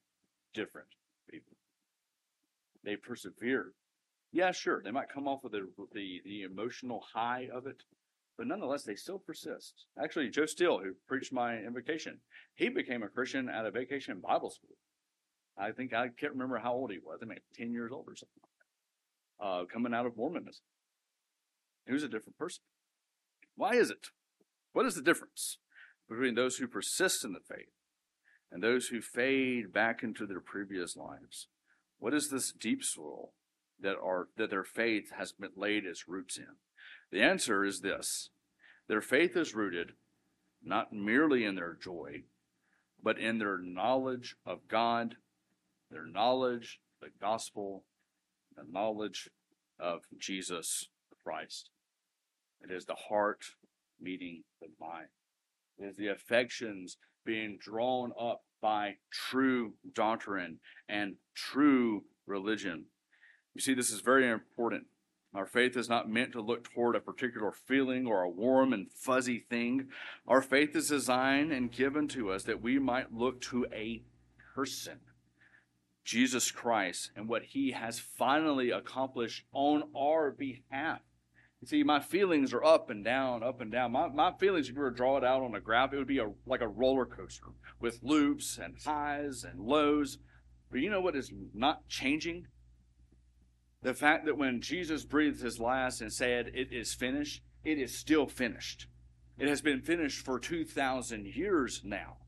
different 0.54 0.88
people. 1.30 1.56
They 2.84 2.96
persevere 2.96 3.72
yeah, 4.36 4.52
sure, 4.52 4.82
they 4.82 4.90
might 4.90 5.08
come 5.08 5.26
off 5.26 5.42
with 5.42 5.52
the, 5.52 5.66
the, 5.94 6.20
the 6.24 6.42
emotional 6.42 7.02
high 7.14 7.48
of 7.52 7.66
it, 7.66 7.82
but 8.36 8.46
nonetheless, 8.46 8.82
they 8.82 8.94
still 8.94 9.18
persist. 9.18 9.86
Actually, 10.02 10.28
Joe 10.28 10.44
Steele, 10.44 10.78
who 10.78 10.92
preached 11.08 11.32
my 11.32 11.56
invocation, 11.56 12.20
he 12.54 12.68
became 12.68 13.02
a 13.02 13.08
Christian 13.08 13.48
at 13.48 13.64
a 13.64 13.70
vacation 13.70 14.20
Bible 14.20 14.50
school. 14.50 14.76
I 15.56 15.72
think 15.72 15.94
I 15.94 16.08
can't 16.08 16.34
remember 16.34 16.58
how 16.58 16.74
old 16.74 16.90
he 16.90 16.98
was. 16.98 17.20
I 17.22 17.24
mean, 17.24 17.38
10 17.56 17.72
years 17.72 17.90
old 17.92 18.04
or 18.08 18.14
something 18.14 18.42
uh, 19.40 19.64
coming 19.72 19.94
out 19.94 20.04
of 20.04 20.18
Mormonism. 20.18 20.62
He 21.86 21.94
was 21.94 22.02
a 22.02 22.08
different 22.08 22.36
person. 22.36 22.62
Why 23.56 23.74
is 23.74 23.90
it? 23.90 24.08
What 24.72 24.86
is 24.86 24.94
the 24.94 25.02
difference 25.02 25.58
between 26.08 26.34
those 26.34 26.58
who 26.58 26.68
persist 26.68 27.24
in 27.24 27.32
the 27.32 27.40
faith 27.40 27.72
and 28.52 28.62
those 28.62 28.88
who 28.88 29.00
fade 29.00 29.72
back 29.72 30.02
into 30.02 30.26
their 30.26 30.40
previous 30.40 30.96
lives? 30.96 31.48
What 31.98 32.14
is 32.14 32.28
this 32.30 32.52
deep 32.52 32.84
soil 32.84 33.32
that 33.80 33.96
are 33.96 34.28
that 34.36 34.50
their 34.50 34.64
faith 34.64 35.10
has 35.16 35.32
been 35.32 35.52
laid 35.56 35.84
its 35.84 36.06
roots 36.06 36.36
in? 36.36 36.56
The 37.10 37.22
answer 37.22 37.64
is 37.64 37.80
this. 37.80 38.30
Their 38.88 39.00
faith 39.00 39.36
is 39.36 39.54
rooted 39.54 39.92
not 40.62 40.92
merely 40.92 41.44
in 41.44 41.54
their 41.54 41.74
joy, 41.74 42.24
but 43.02 43.18
in 43.18 43.38
their 43.38 43.58
knowledge 43.58 44.36
of 44.44 44.68
God, 44.68 45.16
their 45.90 46.06
knowledge, 46.06 46.80
the 47.00 47.10
gospel, 47.20 47.84
the 48.56 48.64
knowledge 48.70 49.30
of 49.78 50.02
Jesus 50.18 50.88
Christ. 51.22 51.70
It 52.62 52.72
is 52.72 52.86
the 52.86 52.96
heart 53.08 53.44
meeting 54.00 54.44
the 54.60 54.68
mind. 54.80 55.08
It 55.78 55.84
is 55.84 55.96
the 55.96 56.08
affections 56.08 56.96
being 57.24 57.58
drawn 57.60 58.12
up 58.18 58.42
by 58.60 58.96
true 59.10 59.74
doctrine 59.92 60.58
and 60.88 61.16
true 61.34 62.04
religion. 62.26 62.86
You 63.54 63.60
see, 63.60 63.74
this 63.74 63.90
is 63.90 64.00
very 64.00 64.28
important. 64.28 64.86
Our 65.34 65.46
faith 65.46 65.76
is 65.76 65.88
not 65.88 66.08
meant 66.08 66.32
to 66.32 66.40
look 66.40 66.64
toward 66.64 66.96
a 66.96 67.00
particular 67.00 67.52
feeling 67.52 68.06
or 68.06 68.22
a 68.22 68.30
warm 68.30 68.72
and 68.72 68.90
fuzzy 68.90 69.38
thing. 69.38 69.88
Our 70.26 70.40
faith 70.40 70.74
is 70.74 70.88
designed 70.88 71.52
and 71.52 71.70
given 71.70 72.08
to 72.08 72.30
us 72.30 72.44
that 72.44 72.62
we 72.62 72.78
might 72.78 73.12
look 73.12 73.42
to 73.42 73.66
a 73.72 74.02
person, 74.54 75.00
Jesus 76.04 76.50
Christ, 76.50 77.10
and 77.14 77.28
what 77.28 77.42
he 77.42 77.72
has 77.72 77.98
finally 77.98 78.70
accomplished 78.70 79.44
on 79.52 79.90
our 79.94 80.30
behalf. 80.30 81.00
You 81.66 81.78
see, 81.78 81.82
my 81.82 81.98
feelings 81.98 82.52
are 82.52 82.62
up 82.62 82.90
and 82.90 83.04
down, 83.04 83.42
up 83.42 83.60
and 83.60 83.72
down. 83.72 83.90
My, 83.90 84.06
my 84.06 84.30
feelings, 84.38 84.68
if 84.68 84.76
you 84.76 84.80
were 84.82 84.90
to 84.92 84.96
draw 84.96 85.16
it 85.16 85.24
out 85.24 85.42
on 85.42 85.56
a 85.56 85.60
graph, 85.60 85.92
it 85.92 85.96
would 85.96 86.06
be 86.06 86.20
a, 86.20 86.30
like 86.46 86.60
a 86.60 86.68
roller 86.68 87.04
coaster 87.04 87.48
with 87.80 88.04
loops 88.04 88.56
and 88.56 88.76
highs 88.84 89.42
and 89.42 89.58
lows. 89.58 90.18
But 90.70 90.78
you 90.78 90.90
know 90.90 91.00
what 91.00 91.16
is 91.16 91.32
not 91.52 91.88
changing? 91.88 92.46
The 93.82 93.94
fact 93.94 94.26
that 94.26 94.38
when 94.38 94.60
Jesus 94.60 95.04
breathed 95.04 95.42
his 95.42 95.58
last 95.58 96.00
and 96.00 96.12
said, 96.12 96.52
It 96.54 96.72
is 96.72 96.94
finished, 96.94 97.42
it 97.64 97.78
is 97.78 97.98
still 97.98 98.28
finished. 98.28 98.86
It 99.36 99.48
has 99.48 99.60
been 99.60 99.82
finished 99.82 100.24
for 100.24 100.38
2,000 100.38 101.26
years 101.26 101.82
now. 101.84 102.18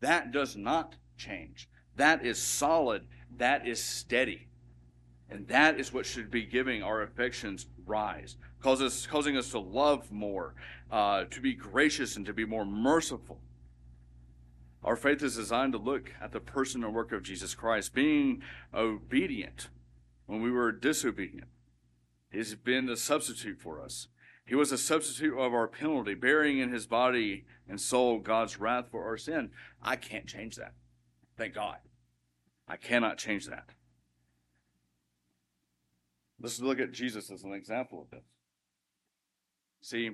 That 0.00 0.32
does 0.32 0.56
not 0.56 0.96
change. 1.16 1.68
That 1.94 2.26
is 2.26 2.42
solid. 2.42 3.06
That 3.36 3.68
is 3.68 3.80
steady. 3.80 4.48
And 5.30 5.46
that 5.46 5.78
is 5.78 5.92
what 5.92 6.04
should 6.04 6.32
be 6.32 6.44
giving 6.44 6.82
our 6.82 7.00
affections 7.00 7.66
rise, 7.86 8.36
causes, 8.62 9.06
causing 9.10 9.36
us 9.36 9.50
to 9.50 9.58
love 9.58 10.10
more, 10.10 10.54
uh, 10.90 11.24
to 11.24 11.40
be 11.40 11.54
gracious, 11.54 12.16
and 12.16 12.26
to 12.26 12.32
be 12.32 12.44
more 12.44 12.64
merciful. 12.64 13.40
Our 14.82 14.96
faith 14.96 15.22
is 15.22 15.36
designed 15.36 15.72
to 15.72 15.78
look 15.78 16.12
at 16.20 16.32
the 16.32 16.40
person 16.40 16.84
and 16.84 16.94
work 16.94 17.12
of 17.12 17.22
Jesus 17.22 17.54
Christ, 17.54 17.94
being 17.94 18.42
obedient 18.72 19.68
when 20.26 20.42
we 20.42 20.50
were 20.50 20.72
disobedient. 20.72 21.48
He's 22.30 22.54
been 22.54 22.88
a 22.88 22.96
substitute 22.96 23.60
for 23.60 23.80
us. 23.80 24.08
He 24.46 24.54
was 24.54 24.72
a 24.72 24.78
substitute 24.78 25.38
of 25.38 25.54
our 25.54 25.68
penalty, 25.68 26.14
bearing 26.14 26.58
in 26.58 26.70
his 26.70 26.86
body 26.86 27.46
and 27.66 27.80
soul 27.80 28.18
God's 28.18 28.60
wrath 28.60 28.88
for 28.90 29.06
our 29.06 29.16
sin. 29.16 29.50
I 29.82 29.96
can't 29.96 30.26
change 30.26 30.56
that. 30.56 30.74
Thank 31.38 31.54
God. 31.54 31.78
I 32.68 32.76
cannot 32.76 33.16
change 33.16 33.46
that. 33.46 33.70
Let's 36.44 36.60
look 36.60 36.78
at 36.78 36.92
Jesus 36.92 37.30
as 37.30 37.42
an 37.42 37.54
example 37.54 38.02
of 38.02 38.10
this. 38.10 38.26
See, 39.80 40.10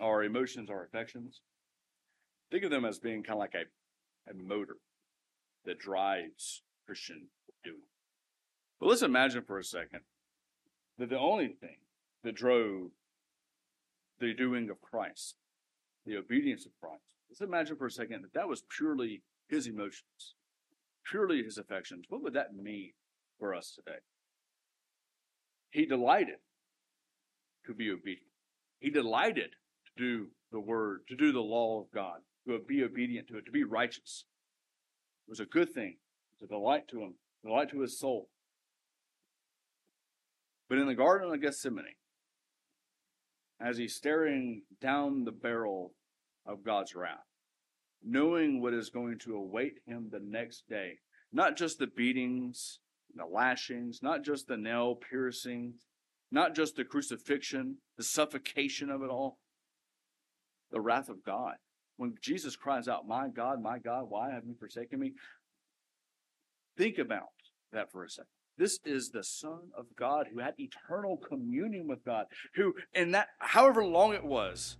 our 0.00 0.24
emotions, 0.24 0.70
our 0.70 0.82
affections, 0.82 1.42
think 2.50 2.64
of 2.64 2.70
them 2.70 2.86
as 2.86 2.98
being 2.98 3.22
kind 3.22 3.34
of 3.34 3.40
like 3.40 3.52
a, 3.52 4.30
a 4.30 4.32
motor 4.32 4.76
that 5.66 5.78
drives 5.78 6.62
Christian 6.86 7.26
doing. 7.62 7.82
But 8.80 8.88
let's 8.88 9.02
imagine 9.02 9.44
for 9.46 9.58
a 9.58 9.64
second 9.64 10.00
that 10.96 11.10
the 11.10 11.18
only 11.18 11.48
thing 11.48 11.76
that 12.22 12.34
drove 12.34 12.92
the 14.20 14.32
doing 14.32 14.70
of 14.70 14.80
Christ, 14.80 15.34
the 16.06 16.16
obedience 16.16 16.64
of 16.64 16.72
Christ, 16.80 17.12
let's 17.28 17.42
imagine 17.42 17.76
for 17.76 17.84
a 17.84 17.90
second 17.90 18.22
that 18.22 18.32
that 18.32 18.48
was 18.48 18.64
purely 18.74 19.20
his 19.50 19.66
emotions, 19.66 20.34
purely 21.04 21.42
his 21.42 21.58
affections. 21.58 22.06
What 22.08 22.22
would 22.22 22.32
that 22.32 22.56
mean 22.56 22.92
for 23.38 23.54
us 23.54 23.74
today? 23.74 23.98
He 25.74 25.86
delighted 25.86 26.36
to 27.66 27.74
be 27.74 27.90
obedient. 27.90 28.30
He 28.78 28.90
delighted 28.90 29.50
to 29.86 29.92
do 30.02 30.28
the 30.52 30.60
word, 30.60 31.00
to 31.08 31.16
do 31.16 31.32
the 31.32 31.40
law 31.40 31.80
of 31.80 31.90
God, 31.92 32.20
to 32.46 32.60
be 32.60 32.84
obedient 32.84 33.26
to 33.28 33.38
it, 33.38 33.46
to 33.46 33.50
be 33.50 33.64
righteous. 33.64 34.24
It 35.26 35.30
was 35.30 35.40
a 35.40 35.44
good 35.44 35.74
thing. 35.74 35.96
It 35.96 36.40
was 36.40 36.48
a 36.48 36.52
delight 36.54 36.86
to 36.88 37.00
him, 37.00 37.14
delight 37.44 37.70
to 37.70 37.80
his 37.80 37.98
soul. 37.98 38.28
But 40.68 40.78
in 40.78 40.86
the 40.86 40.94
Garden 40.94 41.34
of 41.34 41.42
Gethsemane, 41.42 41.96
as 43.60 43.76
he's 43.76 43.96
staring 43.96 44.62
down 44.80 45.24
the 45.24 45.32
barrel 45.32 45.94
of 46.46 46.64
God's 46.64 46.94
wrath, 46.94 47.26
knowing 48.00 48.62
what 48.62 48.74
is 48.74 48.90
going 48.90 49.18
to 49.24 49.34
await 49.34 49.80
him 49.86 50.10
the 50.12 50.20
next 50.22 50.68
day, 50.68 50.98
not 51.32 51.56
just 51.56 51.80
the 51.80 51.88
beatings, 51.88 52.78
the 53.16 53.26
lashings, 53.26 54.00
not 54.02 54.24
just 54.24 54.46
the 54.46 54.56
nail 54.56 54.96
piercing, 54.96 55.74
not 56.30 56.54
just 56.54 56.76
the 56.76 56.84
crucifixion, 56.84 57.78
the 57.96 58.02
suffocation 58.02 58.90
of 58.90 59.02
it 59.02 59.10
all, 59.10 59.38
the 60.70 60.80
wrath 60.80 61.08
of 61.08 61.24
God. 61.24 61.54
When 61.96 62.14
Jesus 62.20 62.56
cries 62.56 62.88
out, 62.88 63.06
My 63.06 63.28
God, 63.28 63.62
my 63.62 63.78
God, 63.78 64.06
why 64.08 64.30
have 64.32 64.44
you 64.44 64.54
forsaken 64.58 64.98
me? 64.98 65.12
Think 66.76 66.98
about 66.98 67.28
that 67.72 67.92
for 67.92 68.04
a 68.04 68.10
second. 68.10 68.26
This 68.56 68.78
is 68.84 69.10
the 69.10 69.24
Son 69.24 69.70
of 69.76 69.86
God 69.96 70.28
who 70.32 70.40
had 70.40 70.54
eternal 70.58 71.16
communion 71.16 71.88
with 71.88 72.04
God, 72.04 72.26
who, 72.54 72.74
in 72.94 73.12
that, 73.12 73.28
however 73.38 73.84
long 73.84 74.14
it 74.14 74.24
was, 74.24 74.76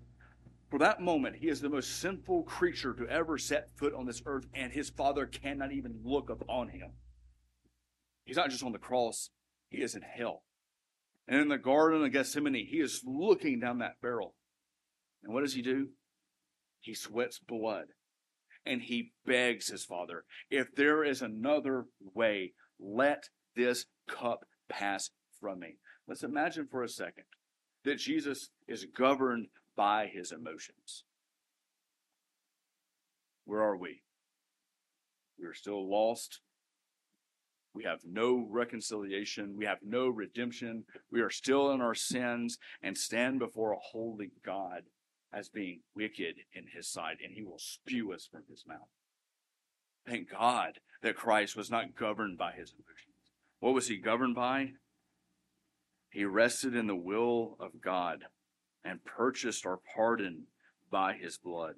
for 0.70 0.79
that 0.79 1.01
moment, 1.01 1.37
he 1.37 1.49
is 1.49 1.61
the 1.61 1.68
most 1.68 2.01
sinful 2.01 2.44
creature 2.44 2.94
to 2.94 3.09
ever 3.09 3.38
set 3.38 3.68
foot 3.77 3.94
on 3.94 4.07
this 4.07 4.23
earth, 4.27 4.47
and 4.55 4.73
his 4.73 4.90
Father 4.90 5.27
cannot 5.27 5.73
even 5.73 6.01
look 6.05 6.31
upon 6.31 6.68
him. 6.68 6.90
He's 8.24 8.37
not 8.37 8.50
just 8.50 8.64
on 8.64 8.72
the 8.72 8.78
cross, 8.78 9.30
he 9.68 9.82
is 9.82 9.94
in 9.94 10.02
hell. 10.02 10.42
And 11.26 11.40
in 11.40 11.48
the 11.48 11.58
Garden 11.58 12.04
of 12.04 12.12
Gethsemane, 12.12 12.66
he 12.66 12.80
is 12.80 13.02
looking 13.04 13.60
down 13.60 13.78
that 13.78 14.00
barrel. 14.02 14.34
And 15.22 15.32
what 15.32 15.42
does 15.42 15.54
he 15.54 15.62
do? 15.62 15.88
He 16.80 16.94
sweats 16.94 17.38
blood. 17.38 17.87
And 18.66 18.82
he 18.82 19.12
begs 19.26 19.68
his 19.68 19.84
father, 19.84 20.24
if 20.50 20.74
there 20.74 21.04
is 21.04 21.20
another 21.20 21.84
way, 22.00 22.52
let 22.80 23.24
this 23.54 23.87
cup 24.08 24.46
pass 24.68 25.10
from 25.38 25.60
me. 25.60 25.76
Let's 26.08 26.22
imagine 26.22 26.66
for 26.70 26.82
a 26.82 26.88
second 26.88 27.24
that 27.84 27.98
Jesus 27.98 28.48
is 28.66 28.87
governed 28.87 29.48
by 29.76 30.06
his 30.06 30.32
emotions. 30.32 31.04
Where 33.44 33.60
are 33.60 33.76
we? 33.76 34.02
We 35.38 35.46
are 35.46 35.54
still 35.54 35.90
lost 35.90 36.40
we 37.74 37.84
have 37.84 38.00
no 38.04 38.46
reconciliation. 38.48 39.56
We 39.56 39.64
have 39.64 39.80
no 39.82 40.08
redemption. 40.08 40.84
We 41.10 41.20
are 41.20 41.30
still 41.30 41.72
in 41.72 41.80
our 41.80 41.94
sins 41.94 42.58
and 42.82 42.96
stand 42.96 43.40
before 43.40 43.72
a 43.72 43.78
holy 43.78 44.30
God 44.44 44.82
as 45.32 45.48
being 45.48 45.80
wicked 45.96 46.37
in 46.52 46.66
his 46.72 46.88
sight, 46.88 47.16
and 47.22 47.34
he 47.34 47.42
will 47.42 47.58
spew 47.58 48.12
us 48.12 48.28
from 48.30 48.42
his 48.48 48.64
mouth. 48.66 48.88
Thank 50.06 50.30
God 50.30 50.78
that 51.02 51.16
Christ 51.16 51.56
was 51.56 51.70
not 51.70 51.96
governed 51.96 52.38
by 52.38 52.52
his 52.52 52.72
emotions. 52.72 53.32
What 53.58 53.74
was 53.74 53.88
he 53.88 53.96
governed 53.96 54.37
by? 54.37 54.72
He 56.10 56.24
rested 56.24 56.76
in 56.76 56.87
the 56.87 56.94
will 56.94 57.56
of 57.58 57.80
God 57.80 58.26
and 58.84 59.04
purchased 59.04 59.66
our 59.66 59.80
pardon 59.96 60.46
by 60.90 61.14
his 61.14 61.38
blood. 61.38 61.74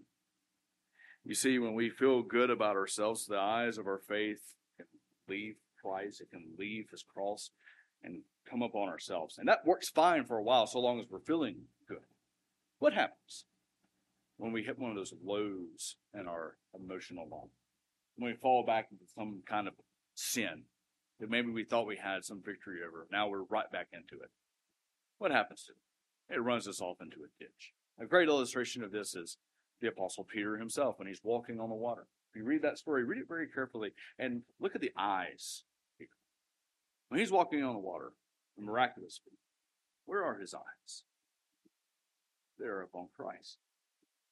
You 1.25 1.35
see, 1.35 1.59
when 1.59 1.75
we 1.75 1.89
feel 1.89 2.23
good 2.23 2.51
about 2.51 2.77
ourselves, 2.77 3.25
the 3.25 3.39
eyes 3.39 3.79
of 3.79 3.87
our 3.87 4.01
faith 4.07 4.55
leave 5.29 5.57
Christ, 5.87 6.21
it 6.21 6.31
can 6.31 6.45
leave 6.59 6.87
his 6.91 7.03
cross 7.03 7.51
and 8.03 8.23
come 8.49 8.63
up 8.63 8.75
on 8.75 8.89
ourselves. 8.89 9.39
And 9.39 9.49
that 9.49 9.67
works 9.67 9.89
fine 9.89 10.25
for 10.25 10.37
a 10.37 10.43
while 10.43 10.67
so 10.67 10.81
long 10.81 11.01
as 11.01 11.07
we're 11.11 11.21
feeling 11.21 11.57
good. 11.89 11.99
What 12.79 12.93
happens 12.93 13.45
when 14.37 14.53
we 14.53 14.63
hit 14.63 14.79
one 14.79 14.91
of 14.91 14.97
those 14.97 15.15
lows 15.25 15.97
in 16.15 16.27
our 16.27 16.57
emotional 16.75 17.29
life? 17.31 17.51
When 18.17 18.31
we 18.31 18.37
fall 18.37 18.65
back 18.65 18.89
into 18.91 19.05
some 19.15 19.43
kind 19.47 19.69
of 19.69 19.75
sin 20.15 20.65
that 21.21 21.31
maybe 21.31 21.51
we 21.51 21.65
thought 21.65 21.87
we 21.87 21.97
had 21.97 22.25
some 22.25 22.43
victory 22.45 22.79
over, 22.87 23.07
now 23.11 23.29
we're 23.29 23.43
right 23.43 23.71
back 23.71 23.89
into 23.93 24.23
it. 24.23 24.31
What 25.19 25.31
happens 25.31 25.65
to 25.65 25.73
it? 25.73 26.37
It 26.37 26.43
runs 26.43 26.67
us 26.69 26.81
off 26.81 27.01
into 27.01 27.19
a 27.19 27.43
ditch. 27.43 27.73
A 27.99 28.07
great 28.07 28.29
illustration 28.29 28.83
of 28.83 28.93
this 28.93 29.15
is 29.15 29.39
the 29.81 29.89
Apostle 29.89 30.25
Peter 30.25 30.57
himself 30.57 30.99
when 30.99 31.09
he's 31.09 31.21
walking 31.23 31.61
on 31.61 31.69
the 31.69 31.75
water. 31.75 32.07
If 32.31 32.37
you 32.37 32.45
read 32.45 32.63
that 32.63 32.79
story, 32.79 33.05
read 33.05 33.21
it 33.21 33.29
very 33.29 33.47
carefully 33.47 33.93
and 34.19 34.43
look 34.61 34.75
at 34.75 34.81
the 34.81 34.93
eyes 34.97 35.63
when 37.09 37.21
he's 37.21 37.33
walking 37.33 37.63
on 37.63 37.75
the 37.75 37.81
water, 37.81 38.13
miraculously, 38.59 39.33
where 40.05 40.25
are 40.25 40.39
his 40.39 40.55
eyes? 40.55 41.03
They're 42.59 42.83
upon 42.83 43.09
Christ. 43.17 43.59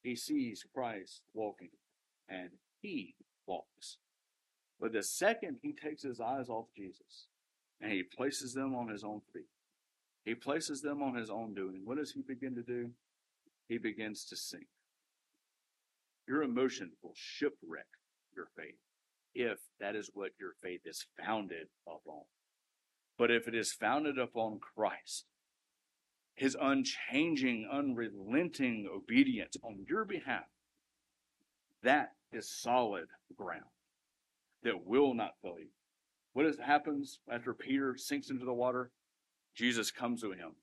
He 0.03 0.17
sees 0.17 0.65
Christ 0.75 1.23
walking, 1.33 1.71
and 2.29 2.51
he 2.81 3.15
walks. 3.47 3.99
But 4.81 4.93
the 4.93 5.03
second 5.03 5.59
he 5.63 5.73
takes 5.73 6.03
his 6.03 6.21
eyes 6.21 6.49
off 6.49 6.67
Jesus 6.77 7.27
and 7.81 7.93
he 7.93 8.03
places 8.03 8.55
them 8.55 8.75
on 8.75 8.89
his 8.89 9.05
own 9.05 9.21
feet, 9.33 9.49
he 10.25 10.35
places 10.35 10.81
them 10.81 11.03
on 11.03 11.15
his 11.15 11.31
own 11.31 11.55
doing, 11.55 11.83
what 11.85 11.99
does 11.99 12.13
he 12.13 12.23
begin 12.23 12.55
to 12.55 12.63
do? 12.63 12.91
He 13.69 13.79
begins 13.79 14.25
to 14.27 14.37
sink. 14.37 14.67
Your 16.27 16.43
emotion 16.43 16.93
will 17.03 17.15
shipwreck 17.15 17.87
your 18.35 18.47
faith 18.57 18.79
if 19.35 19.59
that 19.81 19.97
is 19.97 20.11
what 20.15 20.31
your 20.39 20.53
faith 20.63 20.83
is 20.85 21.07
founded 21.19 21.69
upon. 21.87 22.23
But 23.17 23.31
if 23.31 23.47
it 23.47 23.55
is 23.55 23.73
founded 23.73 24.19
upon 24.19 24.59
Christ, 24.59 25.27
his 26.35 26.57
unchanging, 26.61 27.69
unrelenting 27.71 28.89
obedience 28.93 29.57
on 29.63 29.85
your 29.89 30.05
behalf, 30.05 30.47
that 31.83 32.11
is 32.33 32.51
solid 32.51 33.07
ground 33.37 33.65
that 34.65 34.85
will 34.85 35.15
not 35.15 35.35
fail 35.43 35.59
you. 35.59 35.69
What 36.33 36.47
is, 36.47 36.59
happens 36.59 37.21
after 37.31 37.55
Peter 37.55 37.97
sinks 37.97 38.31
into 38.31 38.45
the 38.45 38.53
water? 38.53 38.91
Jesus 39.55 39.93
comes 39.93 40.23
to 40.23 40.33
him 40.33 40.57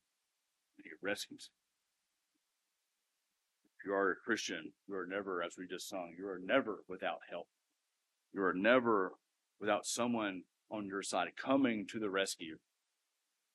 and 0.76 0.84
he 0.84 0.90
rescues 1.00 1.48
him. 1.48 1.56
If 3.78 3.86
you 3.86 3.94
are 3.94 4.10
a 4.10 4.16
Christian, 4.16 4.72
you 4.86 4.94
are 4.94 5.06
never, 5.06 5.42
as 5.42 5.54
we 5.56 5.66
just 5.66 5.88
sung, 5.88 6.12
you 6.18 6.26
are 6.26 6.40
never 6.44 6.84
without 6.88 7.20
help. 7.30 7.48
You 8.34 8.42
are 8.42 8.54
never 8.54 9.12
without 9.58 9.86
someone 9.86 10.42
on 10.72 10.86
your 10.86 11.02
side 11.02 11.28
coming 11.36 11.86
to 11.90 11.98
the 11.98 12.10
rescue. 12.10 12.56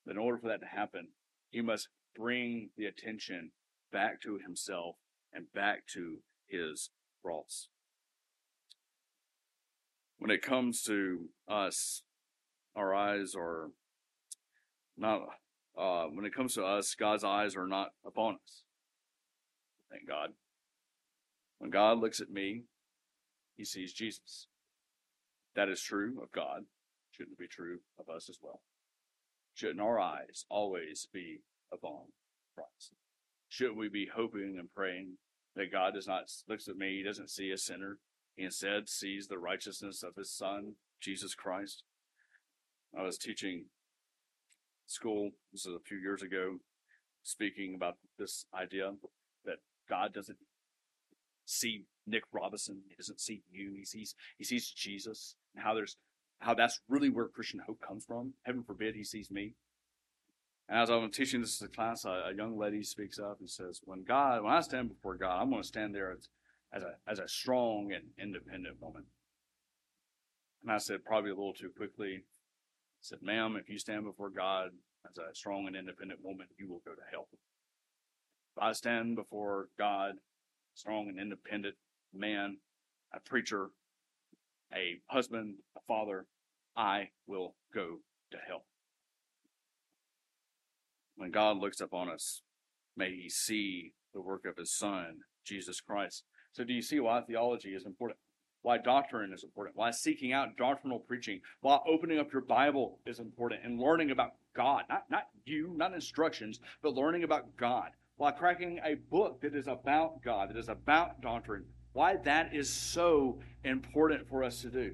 But 0.05 0.13
in 0.13 0.17
order 0.19 0.37
for 0.37 0.47
that 0.47 0.61
to 0.61 0.67
happen, 0.67 1.09
he 1.49 1.61
must 1.61 1.89
bring 2.15 2.69
the 2.77 2.85
attention 2.85 3.51
back 3.91 4.21
to 4.21 4.37
himself 4.37 4.95
and 5.33 5.51
back 5.53 5.87
to 5.93 6.19
his 6.47 6.91
cross. 7.21 7.69
When 10.19 10.31
it 10.31 10.41
comes 10.41 10.81
to 10.83 11.29
us, 11.47 12.03
our 12.75 12.93
eyes 12.93 13.33
are 13.37 13.71
not, 14.97 15.21
uh, 15.77 16.05
when 16.05 16.25
it 16.25 16.33
comes 16.33 16.53
to 16.53 16.63
us, 16.63 16.95
God's 16.95 17.23
eyes 17.23 17.55
are 17.55 17.67
not 17.67 17.89
upon 18.05 18.35
us. 18.35 18.63
Thank 19.91 20.07
God. 20.07 20.31
When 21.59 21.69
God 21.69 21.99
looks 21.99 22.19
at 22.19 22.29
me, 22.29 22.63
he 23.55 23.65
sees 23.65 23.93
Jesus. 23.93 24.47
That 25.55 25.69
is 25.69 25.81
true 25.81 26.19
of 26.21 26.31
God. 26.31 26.65
Shouldn't 27.17 27.39
be 27.39 27.47
true 27.47 27.79
of 27.99 28.13
us 28.13 28.29
as 28.29 28.37
well? 28.41 28.61
Shouldn't 29.55 29.81
our 29.81 29.99
eyes 29.99 30.45
always 30.49 31.07
be 31.11 31.41
upon 31.73 32.11
Christ? 32.53 32.93
Shouldn't 33.49 33.77
we 33.77 33.89
be 33.89 34.09
hoping 34.13 34.55
and 34.59 34.71
praying 34.71 35.17
that 35.55 35.71
God 35.71 35.95
does 35.95 36.07
not 36.07 36.31
looks 36.47 36.67
at 36.67 36.77
me, 36.77 36.97
he 36.97 37.03
doesn't 37.03 37.31
see 37.31 37.49
a 37.49 37.57
sinner, 37.57 37.97
he 38.35 38.43
instead 38.43 38.87
sees 38.87 39.27
the 39.27 39.39
righteousness 39.39 40.03
of 40.03 40.15
his 40.15 40.31
son, 40.31 40.73
Jesus 41.01 41.33
Christ? 41.33 41.83
I 42.95 43.01
was 43.01 43.17
teaching 43.17 43.65
school, 44.85 45.31
this 45.51 45.65
is 45.65 45.73
a 45.73 45.79
few 45.79 45.97
years 45.97 46.21
ago, 46.21 46.57
speaking 47.23 47.73
about 47.73 47.97
this 48.19 48.45
idea 48.53 48.93
that 49.43 49.57
God 49.89 50.13
doesn't 50.13 50.37
see 51.45 51.85
Nick 52.05 52.23
Robinson, 52.31 52.81
he 52.87 52.95
doesn't 52.95 53.19
see 53.19 53.41
you, 53.49 53.73
he 53.75 53.85
sees 53.85 54.13
he 54.37 54.43
sees 54.43 54.69
Jesus, 54.69 55.35
and 55.55 55.63
how 55.63 55.73
there's 55.73 55.97
how 56.39 56.53
that's 56.53 56.81
really 56.87 57.09
where 57.09 57.27
Christian 57.27 57.61
hope 57.65 57.81
comes 57.81 58.05
from. 58.05 58.33
Heaven 58.43 58.63
forbid 58.63 58.95
he 58.95 59.03
sees 59.03 59.31
me. 59.31 59.53
And 60.69 60.79
as 60.79 60.89
I'm 60.89 61.11
teaching 61.11 61.41
this 61.41 61.57
to 61.59 61.67
class, 61.67 62.05
a, 62.05 62.25
a, 62.29 62.35
young 62.35 62.57
lady 62.57 62.83
speaks 62.83 63.19
up 63.19 63.39
and 63.39 63.49
says, 63.49 63.81
"When 63.85 64.03
God, 64.03 64.43
when 64.43 64.53
I 64.53 64.59
stand 64.61 64.89
before 64.89 65.15
God, 65.15 65.41
I'm 65.41 65.49
going 65.49 65.61
to 65.61 65.67
stand 65.67 65.95
there 65.95 66.11
as, 66.11 66.27
as 66.73 66.83
a 66.83 66.95
as 67.07 67.19
a 67.19 67.27
strong 67.27 67.91
and 67.93 68.09
independent 68.19 68.81
woman." 68.81 69.05
And 70.63 70.71
I 70.71 70.77
said, 70.77 71.05
probably 71.05 71.31
a 71.31 71.35
little 71.35 71.53
too 71.53 71.71
quickly. 71.75 72.15
I 72.15 73.01
said, 73.01 73.19
"Ma'am, 73.21 73.55
if 73.55 73.69
you 73.69 73.79
stand 73.79 74.03
before 74.03 74.29
God 74.29 74.71
as 75.09 75.17
a 75.17 75.33
strong 75.33 75.67
and 75.67 75.75
independent 75.75 76.19
woman, 76.23 76.47
you 76.57 76.67
will 76.67 76.81
go 76.85 76.91
to 76.91 77.01
hell. 77.11 77.27
If 78.55 78.63
I 78.63 78.71
stand 78.73 79.15
before 79.15 79.69
God, 79.77 80.15
strong 80.73 81.07
and 81.07 81.19
independent 81.19 81.75
man, 82.13 82.57
a 83.13 83.19
preacher, 83.19 83.69
a 84.73 84.99
husband, 85.07 85.55
a 85.75 85.79
father, 85.87 86.25
I 86.75 87.09
will 87.25 87.55
go 87.73 87.99
to 88.31 88.37
hell. 88.47 88.65
When 91.15 91.31
God 91.31 91.57
looks 91.57 91.81
upon 91.81 92.09
us, 92.09 92.41
may 92.95 93.15
he 93.15 93.29
see 93.29 93.93
the 94.13 94.21
work 94.21 94.45
of 94.45 94.57
his 94.57 94.71
son, 94.71 95.19
Jesus 95.43 95.81
Christ. 95.81 96.23
So 96.51 96.63
do 96.63 96.73
you 96.73 96.81
see 96.81 96.99
why 96.99 97.21
theology 97.21 97.69
is 97.69 97.85
important? 97.85 98.19
Why 98.61 98.77
doctrine 98.77 99.31
is 99.33 99.43
important? 99.43 99.77
Why 99.77 99.91
seeking 99.91 100.33
out 100.33 100.57
doctrinal 100.57 100.99
preaching? 100.99 101.41
Why 101.61 101.79
opening 101.87 102.19
up 102.19 102.33
your 102.33 102.41
Bible 102.41 102.99
is 103.05 103.19
important 103.19 103.61
and 103.63 103.79
learning 103.79 104.11
about 104.11 104.33
God. 104.57 104.83
Not, 104.89 105.03
not 105.09 105.27
you, 105.45 105.73
not 105.77 105.93
instructions, 105.93 106.59
but 106.81 106.95
learning 106.95 107.23
about 107.23 107.55
God. 107.55 107.91
Why 108.17 108.31
cracking 108.31 108.79
a 108.83 108.95
book 108.95 109.39
that 109.41 109.55
is 109.55 109.67
about 109.67 110.23
God, 110.23 110.49
that 110.49 110.57
is 110.57 110.67
about 110.67 111.21
doctrine, 111.21 111.65
why 111.97 112.15
that 112.15 112.53
is 112.53 112.69
so 112.69 113.39
important 113.63 114.29
for 114.29 114.43
us 114.43 114.61
to 114.61 114.69
do. 114.69 114.93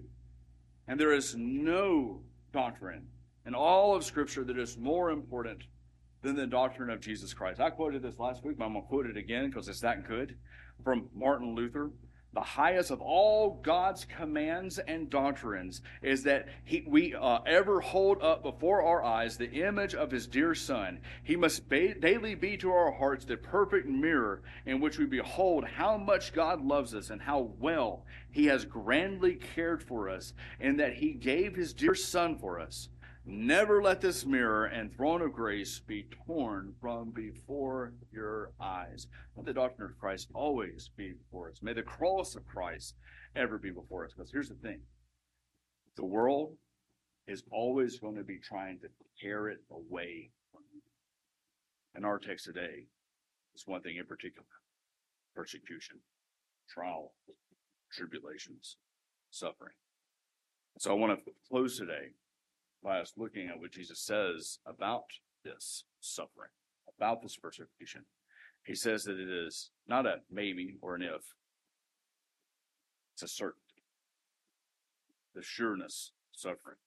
And 0.87 0.97
there 0.97 1.11
is 1.11 1.35
no 1.37 2.21
doctrine 2.53 3.07
in 3.45 3.53
all 3.53 3.93
of 3.93 4.05
Scripture 4.05 4.45
that 4.45 4.57
is 4.57 4.77
more 4.77 5.11
important 5.11 5.63
than 6.21 6.37
the 6.37 6.47
doctrine 6.47 6.89
of 6.89 7.01
Jesus 7.01 7.33
Christ. 7.33 7.59
I 7.59 7.71
quoted 7.71 8.03
this 8.03 8.19
last 8.19 8.45
week, 8.45 8.57
but 8.57 8.63
I'm 8.63 8.71
going 8.71 8.85
to 8.85 8.87
quote 8.87 9.05
it 9.05 9.17
again 9.17 9.47
because 9.49 9.67
it's 9.67 9.81
that 9.81 10.07
good 10.07 10.37
from 10.81 11.09
Martin 11.13 11.53
Luther 11.55 11.91
the 12.33 12.41
highest 12.41 12.89
of 12.89 13.01
all 13.01 13.59
God's 13.61 14.05
commands 14.05 14.79
and 14.79 15.09
doctrines 15.09 15.81
is 16.01 16.23
that 16.23 16.47
he, 16.63 16.83
we 16.87 17.13
uh, 17.13 17.39
ever 17.45 17.79
hold 17.79 18.21
up 18.23 18.41
before 18.41 18.81
our 18.81 19.03
eyes 19.03 19.37
the 19.37 19.51
image 19.51 19.93
of 19.93 20.09
his 20.09 20.25
dear 20.25 20.55
Son. 20.55 20.99
He 21.23 21.35
must 21.35 21.69
ba- 21.69 21.93
daily 21.93 22.33
be 22.33 22.57
to 22.57 22.71
our 22.71 22.91
hearts 22.91 23.25
the 23.25 23.37
perfect 23.37 23.87
mirror 23.87 24.41
in 24.65 24.79
which 24.79 24.97
we 24.97 25.05
behold 25.05 25.65
how 25.65 25.97
much 25.97 26.33
God 26.33 26.65
loves 26.65 26.95
us 26.95 27.11
and 27.11 27.21
how 27.21 27.51
well 27.59 28.03
he 28.31 28.47
has 28.47 28.65
grandly 28.65 29.35
cared 29.35 29.83
for 29.83 30.09
us, 30.09 30.33
and 30.59 30.79
that 30.79 30.93
he 30.93 31.13
gave 31.13 31.55
his 31.55 31.71
dear 31.71 31.93
Son 31.93 32.35
for 32.35 32.59
us. 32.59 32.89
Never 33.25 33.81
let 33.81 34.01
this 34.01 34.25
mirror 34.25 34.65
and 34.65 34.93
throne 34.93 35.21
of 35.21 35.31
grace 35.31 35.79
be 35.79 36.07
torn 36.27 36.75
from 36.81 37.11
before 37.11 37.93
your 38.11 38.51
eyes. 38.59 39.07
Let 39.37 39.45
the 39.45 39.53
doctrine 39.53 39.89
of 39.89 39.97
Christ 39.97 40.27
always 40.33 40.89
be 40.97 41.13
before 41.13 41.49
us. 41.49 41.61
May 41.61 41.71
the 41.71 41.83
cross 41.83 42.35
of 42.35 42.45
Christ 42.45 42.95
ever 43.33 43.57
be 43.57 43.71
before 43.71 44.03
us. 44.03 44.11
Because 44.13 44.31
here's 44.31 44.49
the 44.49 44.55
thing 44.55 44.81
the 45.95 46.03
world 46.03 46.57
is 47.25 47.43
always 47.49 47.97
going 47.97 48.15
to 48.15 48.23
be 48.23 48.39
trying 48.39 48.79
to 48.79 48.89
tear 49.21 49.47
it 49.47 49.59
away 49.71 50.31
from 50.51 50.63
you. 50.73 50.81
And 51.95 52.05
our 52.05 52.19
text 52.19 52.43
today 52.43 52.87
is 53.55 53.63
one 53.65 53.81
thing 53.81 53.95
in 53.95 54.05
particular 54.05 54.47
persecution, 55.33 55.99
trial, 56.69 57.13
tribulations, 57.89 58.75
suffering. 59.31 59.75
So 60.77 60.91
I 60.91 60.95
want 60.95 61.23
to 61.25 61.31
close 61.49 61.77
today 61.77 62.11
by 62.83 62.99
us 62.99 63.13
looking 63.17 63.47
at 63.47 63.59
what 63.59 63.71
Jesus 63.71 64.03
says 64.03 64.59
about 64.65 65.05
this 65.43 65.85
suffering, 65.99 66.49
about 66.97 67.21
this 67.21 67.37
persecution. 67.37 68.05
He 68.65 68.75
says 68.75 69.03
that 69.03 69.19
it 69.19 69.29
is 69.29 69.71
not 69.87 70.05
a 70.05 70.17
maybe 70.31 70.77
or 70.81 70.95
an 70.95 71.01
if, 71.01 71.21
it's 73.13 73.23
a 73.23 73.27
certainty. 73.27 73.59
The 75.35 75.41
sureness 75.43 76.11
suffering. 76.31 76.77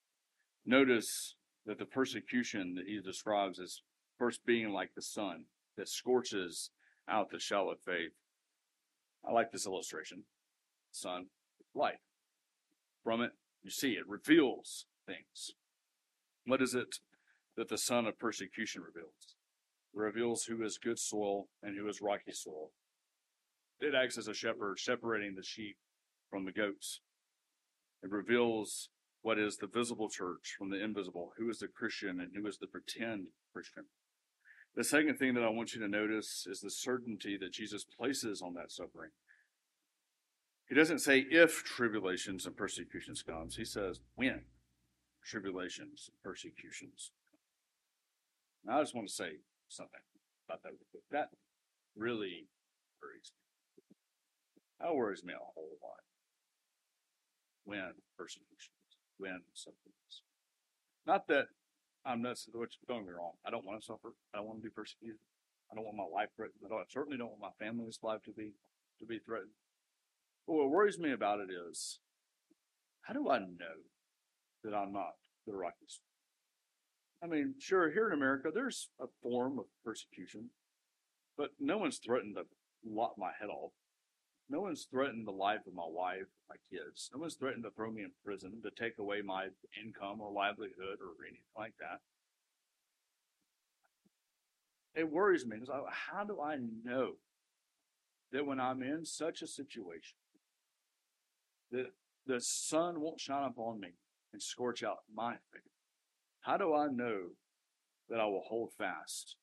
Notice 0.64 1.37
that 1.66 1.78
the 1.78 1.85
persecution 1.85 2.74
that 2.76 2.87
he 2.87 3.00
describes 3.00 3.59
as 3.61 3.80
first 4.18 4.44
being 4.46 4.70
like 4.70 4.90
the 4.94 5.02
sun 5.02 5.44
that 5.76 5.88
scorches 5.88 6.70
out 7.09 7.30
the 7.30 7.38
shell 7.38 7.70
of 7.70 7.78
faith. 7.85 8.12
I 9.26 9.32
like 9.32 9.52
this 9.52 9.66
illustration. 9.66 10.24
Sun, 10.92 11.26
light. 11.74 11.98
From 13.04 13.20
it, 13.20 13.32
you 13.62 13.70
see 13.70 13.92
it 13.92 14.09
reveals 14.09 14.87
things. 15.06 15.52
What 16.46 16.62
is 16.62 16.74
it 16.74 16.96
that 17.56 17.68
the 17.68 17.76
sun 17.76 18.06
of 18.06 18.18
persecution 18.18 18.82
reveals? 18.82 19.35
It 19.94 19.98
reveals 19.98 20.44
who 20.44 20.62
is 20.62 20.78
good 20.78 20.98
soil 20.98 21.48
and 21.62 21.76
who 21.76 21.88
is 21.88 22.00
rocky 22.00 22.32
soil. 22.32 22.70
It 23.80 23.94
acts 23.94 24.16
as 24.16 24.28
a 24.28 24.35
shepherd, 24.35 24.78
separating 24.78 25.35
the 25.35 25.42
sheep 25.42 25.76
from 26.30 26.44
the 26.44 26.52
goats. 26.52 27.00
It 28.02 28.11
reveals 28.11 28.88
what 29.22 29.38
is 29.38 29.56
the 29.56 29.66
visible 29.66 30.09
church 30.09 30.54
from 30.56 30.70
the 30.70 30.82
invisible, 30.82 31.32
who 31.37 31.50
is 31.50 31.59
the 31.59 31.68
Christian 31.68 32.20
and 32.20 32.30
who 32.35 32.46
is 32.46 32.59
the 32.59 32.68
pretend 32.68 33.26
Christian. 33.52 33.87
The 34.76 34.85
second 34.85 35.18
thing 35.18 35.35
that 35.35 35.42
I 35.42 35.48
want 35.48 35.74
you 35.74 35.80
to 35.80 35.88
notice 35.88 36.46
is 36.48 36.61
the 36.61 36.70
certainty 36.70 37.37
that 37.38 37.52
Jesus 37.52 37.85
places 37.85 38.40
on 38.40 38.54
that 38.54 38.70
suffering. 38.70 39.11
He 40.68 40.74
doesn't 40.74 41.00
say 41.00 41.20
if 41.30 41.64
tribulations 41.64 42.46
and 42.46 42.56
persecutions 42.56 43.22
comes. 43.22 43.56
He 43.56 43.64
says 43.64 44.00
when 44.14 44.42
tribulations, 45.27 46.11
persecutions. 46.23 47.11
Now, 48.65 48.79
I 48.79 48.83
just 48.83 48.95
want 48.95 49.09
to 49.09 49.15
say 49.15 49.43
something 49.69 50.01
about 50.49 50.62
that. 50.62 50.73
That 51.11 51.29
really 51.97 52.47
worries 53.03 53.33
me. 53.35 53.83
That 54.81 54.95
worries 54.95 55.25
me 55.25 55.35
a 55.35 55.53
whole 55.55 55.79
lot. 55.83 56.07
When 57.65 57.99
persecutions, 58.17 59.03
when 59.19 59.43
sufferings. 59.53 60.23
Not 61.07 61.27
that 61.29 61.47
I'm 62.05 62.23
not, 62.23 62.39
don't 62.55 62.71
get 62.89 63.07
me 63.07 63.12
wrong. 63.12 63.33
I 63.45 63.51
don't 63.51 63.67
want 63.67 63.81
to 63.81 63.87
suffer. 63.87 64.15
I 64.33 64.39
don't 64.39 64.47
want 64.47 64.61
to 64.61 64.62
be 64.62 64.71
persecuted. 64.71 65.19
I 65.71 65.75
don't 65.75 65.85
want 65.85 65.97
my 65.97 66.07
life 66.07 66.29
threatened. 66.37 66.62
I 66.71 66.83
certainly 66.89 67.19
don't 67.19 67.31
want 67.31 67.55
my 67.59 67.65
family's 67.65 67.99
life 68.03 68.23
to 68.27 68.33
be 68.33 68.53
to 69.01 69.07
be 69.07 69.19
threatened. 69.19 69.59
But 70.47 70.55
what 70.55 70.71
worries 70.71 70.99
me 70.99 71.12
about 71.12 71.41
it 71.41 71.49
is, 71.51 71.99
how 73.03 73.15
do 73.15 73.29
I 73.29 73.41
know 73.41 73.83
that 74.66 74.76
I'm 74.76 74.92
not 74.92 75.14
the 75.46 75.55
righteous. 75.55 76.00
I 77.22 77.26
mean, 77.26 77.55
sure, 77.59 77.90
here 77.90 78.09
in 78.09 78.12
America, 78.12 78.50
there's 78.52 78.90
a 79.00 79.07
form 79.22 79.59
of 79.59 79.66
persecution, 79.85 80.50
but 81.38 81.50
no 81.59 81.79
one's 81.79 81.98
threatened 81.98 82.37
to 82.37 82.44
lop 82.85 83.14
my 83.16 83.31
head 83.40 83.48
off. 83.48 83.72
No 84.48 84.61
one's 84.61 84.87
threatened 84.90 85.26
the 85.26 85.33
life 85.33 85.66
of 85.66 85.74
my 85.74 85.87
wife, 85.87 86.29
my 86.48 86.57
kids. 86.70 87.11
No 87.12 87.20
one's 87.20 87.35
threatened 87.35 87.64
to 87.64 87.70
throw 87.70 87.90
me 87.90 88.02
in 88.02 88.11
prison, 88.24 88.61
to 88.62 88.70
take 88.70 88.98
away 88.98 89.22
my 89.22 89.46
income 89.83 90.20
or 90.20 90.31
livelihood 90.31 90.98
or 91.00 91.26
anything 91.26 91.40
like 91.57 91.74
that. 91.81 92.00
It 94.94 95.11
worries 95.11 95.46
me 95.46 95.57
because 95.59 95.74
how 96.11 96.24
do 96.24 96.40
I 96.40 96.57
know 96.85 97.12
that 98.33 98.46
when 98.46 98.61
I'm 98.61 98.83
in 98.83 99.05
such 99.05 99.42
a 99.42 99.46
situation, 99.46 100.16
that 101.70 101.92
the 102.26 102.40
sun 102.40 103.00
won't 103.00 103.20
shine 103.20 103.44
upon 103.44 103.81
me 103.81 103.94
and 104.37 104.42
scorch 104.42 104.83
out 104.83 104.99
my 105.12 105.33
faith? 105.33 105.72
How 106.42 106.59
do 106.59 106.75
I 106.75 106.88
know 106.92 107.31
that 108.11 108.20
I 108.20 108.27
will 108.27 108.44
hold 108.46 108.68
fast 108.77 109.37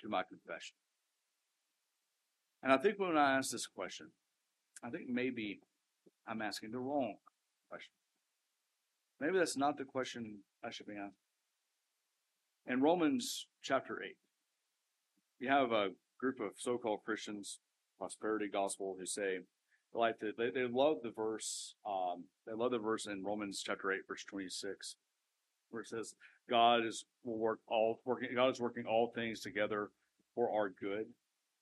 to 0.00 0.08
my 0.08 0.24
confession? 0.24 0.74
And 2.60 2.72
I 2.72 2.76
think 2.76 2.98
when 2.98 3.16
I 3.16 3.36
ask 3.36 3.52
this 3.52 3.68
question, 3.68 4.08
I 4.82 4.90
think 4.90 5.04
maybe 5.08 5.60
I'm 6.26 6.42
asking 6.42 6.72
the 6.72 6.80
wrong 6.80 7.14
question. 7.70 7.92
Maybe 9.20 9.38
that's 9.38 9.56
not 9.56 9.78
the 9.78 9.84
question 9.84 10.40
I 10.64 10.70
should 10.70 10.86
be 10.86 10.94
asking. 10.94 11.12
In 12.66 12.82
Romans 12.82 13.46
chapter 13.62 14.02
8, 14.02 14.16
you 15.38 15.50
have 15.50 15.70
a 15.70 15.90
group 16.18 16.40
of 16.40 16.54
so 16.56 16.78
called 16.78 17.04
Christians, 17.04 17.60
prosperity 17.96 18.48
gospel, 18.52 18.96
who 18.98 19.06
say, 19.06 19.38
like 19.94 20.18
the, 20.20 20.32
they, 20.36 20.50
they 20.50 20.66
love 20.66 20.98
the 21.02 21.10
verse, 21.10 21.74
um, 21.86 22.24
they 22.46 22.52
love 22.54 22.70
the 22.70 22.78
verse 22.78 23.06
in 23.06 23.24
Romans 23.24 23.62
chapter 23.64 23.92
8, 23.92 24.00
verse 24.08 24.24
26, 24.24 24.96
where 25.70 25.82
it 25.82 25.88
says, 25.88 26.14
God 26.48 26.84
is 26.84 27.04
will 27.24 27.38
work 27.38 27.60
all 27.68 28.00
working 28.04 28.30
God 28.34 28.50
is 28.50 28.60
working 28.60 28.84
all 28.84 29.12
things 29.14 29.40
together 29.40 29.90
for 30.34 30.50
our 30.50 30.68
good. 30.70 31.06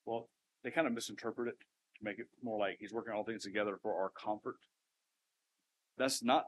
Well, 0.06 0.28
they 0.64 0.70
kind 0.70 0.86
of 0.86 0.92
misinterpret 0.92 1.48
it 1.48 1.58
to 1.60 2.04
make 2.04 2.18
it 2.18 2.28
more 2.42 2.58
like 2.58 2.78
he's 2.80 2.92
working 2.92 3.12
all 3.12 3.24
things 3.24 3.44
together 3.44 3.78
for 3.82 3.94
our 3.94 4.10
comfort. 4.10 4.56
That's 5.98 6.22
not 6.22 6.46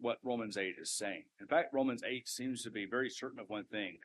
what 0.00 0.18
Romans 0.22 0.56
8 0.56 0.76
is 0.80 0.90
saying. 0.90 1.24
In 1.40 1.46
fact, 1.46 1.74
Romans 1.74 2.02
8 2.06 2.28
seems 2.28 2.62
to 2.62 2.70
be 2.70 2.86
very 2.86 3.10
certain 3.10 3.38
of 3.38 3.48
one 3.48 3.64
thing 3.64 3.98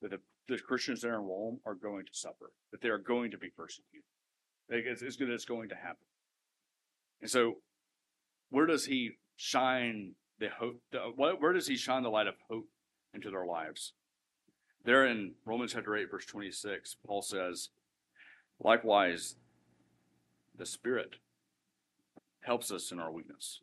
that 0.00 0.10
the, 0.10 0.20
the 0.48 0.58
Christians 0.58 1.02
there 1.02 1.14
in 1.14 1.26
Rome 1.26 1.60
are 1.66 1.74
going 1.74 2.06
to 2.06 2.12
suffer, 2.12 2.52
that 2.72 2.80
they 2.80 2.88
are 2.88 2.98
going 2.98 3.30
to 3.30 3.38
be 3.38 3.50
persecuted. 3.50 4.04
It's, 4.68 5.02
it's, 5.02 5.16
it's 5.20 5.44
going 5.44 5.68
to 5.68 5.74
happen. 5.76 6.06
And 7.20 7.30
so, 7.30 7.54
where 8.50 8.66
does 8.66 8.86
he 8.86 9.12
shine 9.36 10.14
the 10.38 10.48
hope? 10.48 10.80
The, 10.92 10.98
where 11.16 11.52
does 11.52 11.66
he 11.66 11.76
shine 11.76 12.02
the 12.02 12.08
light 12.10 12.26
of 12.26 12.34
hope 12.48 12.68
into 13.14 13.30
their 13.30 13.46
lives? 13.46 13.92
There 14.84 15.04
in 15.04 15.34
Romans 15.44 15.72
chapter 15.72 15.96
8, 15.96 16.10
verse 16.10 16.26
26, 16.26 16.96
Paul 17.04 17.22
says, 17.22 17.70
Likewise, 18.62 19.34
the 20.56 20.66
Spirit 20.66 21.16
helps 22.42 22.70
us 22.70 22.92
in 22.92 23.00
our 23.00 23.10
weakness. 23.10 23.60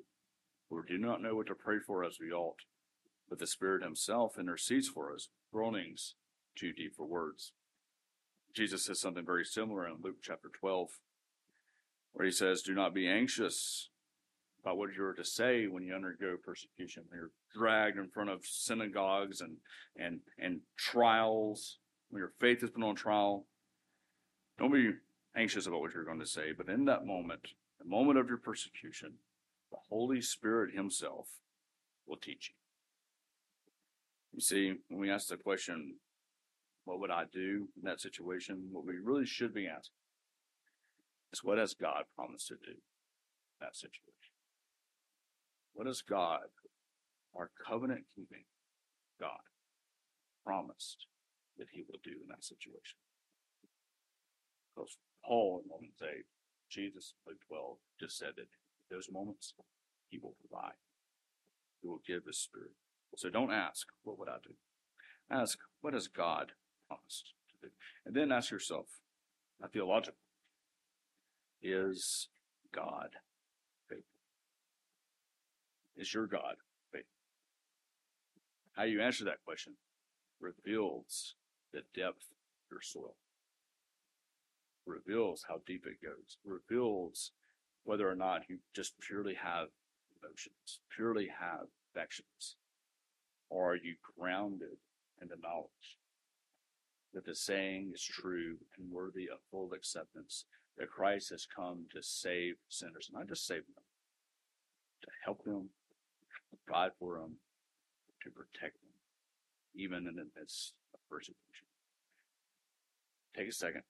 We 0.69 0.81
do 0.87 0.97
not 0.97 1.21
know 1.21 1.35
what 1.35 1.47
to 1.47 1.55
pray 1.55 1.77
for 1.79 2.03
as 2.03 2.17
we 2.19 2.31
ought, 2.31 2.63
but 3.29 3.39
the 3.39 3.47
Spirit 3.47 3.83
Himself 3.83 4.37
intercedes 4.37 4.89
for 4.89 5.13
us, 5.13 5.29
groanings 5.51 6.15
too 6.55 6.73
deep 6.73 6.95
for 6.95 7.05
words. 7.05 7.53
Jesus 8.53 8.85
says 8.85 8.99
something 8.99 9.25
very 9.25 9.45
similar 9.45 9.87
in 9.87 9.95
Luke 10.03 10.17
chapter 10.21 10.49
12, 10.59 10.89
where 12.13 12.25
He 12.25 12.31
says, 12.31 12.61
Do 12.61 12.73
not 12.73 12.93
be 12.93 13.07
anxious 13.07 13.89
about 14.61 14.77
what 14.77 14.93
you're 14.93 15.13
to 15.13 15.25
say 15.25 15.67
when 15.67 15.83
you 15.83 15.93
undergo 15.93 16.37
persecution, 16.41 17.03
when 17.09 17.19
you're 17.19 17.31
dragged 17.53 17.97
in 17.97 18.07
front 18.07 18.29
of 18.29 18.45
synagogues 18.45 19.41
and, 19.41 19.57
and, 19.97 20.21
and 20.39 20.61
trials, 20.77 21.79
when 22.09 22.19
your 22.21 22.31
faith 22.39 22.61
has 22.61 22.69
been 22.69 22.83
on 22.83 22.95
trial. 22.95 23.45
Don't 24.57 24.71
be 24.71 24.91
anxious 25.35 25.67
about 25.67 25.81
what 25.81 25.93
you're 25.93 26.05
going 26.05 26.19
to 26.19 26.25
say, 26.25 26.53
but 26.55 26.69
in 26.69 26.85
that 26.85 27.05
moment, 27.05 27.49
the 27.79 27.89
moment 27.89 28.19
of 28.19 28.29
your 28.29 28.37
persecution, 28.37 29.13
the 29.71 29.77
Holy 29.89 30.21
Spirit 30.21 30.75
Himself 30.75 31.27
will 32.07 32.17
teach 32.17 32.49
you. 32.49 32.55
You 34.33 34.41
see, 34.41 34.75
when 34.87 34.99
we 34.99 35.11
ask 35.11 35.27
the 35.27 35.37
question, 35.37 35.95
what 36.85 36.99
would 36.99 37.11
I 37.11 37.25
do 37.31 37.67
in 37.75 37.83
that 37.83 37.99
situation? 37.99 38.69
What 38.71 38.85
we 38.85 38.93
really 39.01 39.25
should 39.25 39.53
be 39.53 39.67
asking 39.67 40.02
is 41.33 41.43
what 41.43 41.57
has 41.57 41.73
God 41.73 42.03
promised 42.15 42.47
to 42.47 42.55
do 42.55 42.77
in 42.77 43.59
that 43.59 43.75
situation? 43.75 44.31
What 45.73 45.87
has 45.87 46.01
God, 46.01 46.53
our 47.35 47.49
covenant 47.67 48.05
keeping 48.15 48.45
God, 49.19 49.41
promised 50.45 51.07
that 51.57 51.67
He 51.73 51.81
will 51.81 51.99
do 52.03 52.21
in 52.21 52.29
that 52.29 52.45
situation? 52.45 53.01
Because 54.69 54.97
Paul 55.25 55.61
in 55.63 55.71
Romans 55.71 55.97
8, 56.01 56.25
Jesus 56.69 57.13
in 57.25 57.33
Luke 57.33 57.41
12 57.47 57.77
just 57.99 58.17
said 58.17 58.33
that 58.37 58.47
those 58.91 59.09
moments 59.11 59.53
he 60.09 60.19
will 60.21 60.35
provide. 60.39 60.77
He 61.81 61.87
will 61.87 62.01
give 62.05 62.25
his 62.25 62.37
spirit. 62.37 62.71
So 63.17 63.29
don't 63.29 63.51
ask, 63.51 63.87
what 64.03 64.17
would 64.19 64.29
I 64.29 64.37
do? 64.43 64.53
Ask, 65.29 65.57
what 65.81 65.93
has 65.93 66.07
God 66.07 66.53
promised 66.87 67.33
to 67.49 67.67
do? 67.67 67.73
And 68.05 68.15
then 68.15 68.31
ask 68.31 68.51
yourself, 68.51 68.87
a 69.61 69.67
theological, 69.67 70.17
is 71.63 72.27
God 72.73 73.09
faithful? 73.89 74.05
Is 75.97 76.13
your 76.13 76.27
God 76.27 76.55
faithful? 76.91 77.09
How 78.75 78.83
you 78.83 79.01
answer 79.01 79.23
that 79.25 79.43
question 79.45 79.73
reveals 80.39 81.35
the 81.71 81.81
depth 81.95 82.29
of 82.29 82.71
your 82.71 82.81
soil 82.81 83.15
reveals 84.85 85.45
how 85.47 85.61
deep 85.65 85.85
it 85.85 86.05
goes, 86.05 86.37
reveals 86.45 87.31
whether 87.83 88.09
or 88.09 88.15
not 88.15 88.43
you 88.49 88.59
just 88.75 88.99
purely 88.99 89.35
have 89.35 89.67
emotions, 90.21 90.79
purely 90.95 91.27
have 91.39 91.67
affections, 91.89 92.55
or 93.49 93.71
are 93.71 93.75
you 93.75 93.95
grounded 94.17 94.77
in 95.21 95.27
the 95.27 95.37
knowledge 95.41 95.97
that 97.13 97.25
the 97.25 97.35
saying 97.35 97.91
is 97.93 98.03
true 98.03 98.57
and 98.77 98.91
worthy 98.91 99.29
of 99.31 99.37
full 99.51 99.71
acceptance, 99.73 100.45
that 100.77 100.89
Christ 100.89 101.29
has 101.29 101.45
come 101.45 101.85
to 101.93 102.01
save 102.01 102.55
sinners, 102.69 103.09
not 103.11 103.27
just 103.27 103.45
save 103.45 103.65
them, 103.65 103.83
to 105.03 105.07
help 105.23 105.43
them, 105.43 105.69
to 106.51 106.57
provide 106.65 106.91
for 106.99 107.19
them, 107.19 107.37
to 108.23 108.29
protect 108.29 108.81
them, 108.81 108.93
even 109.75 110.07
in 110.07 110.15
the 110.15 110.27
midst 110.37 110.73
of 110.93 110.99
persecution. 111.09 111.67
Take 113.35 113.49
a 113.49 113.51
second 113.51 113.83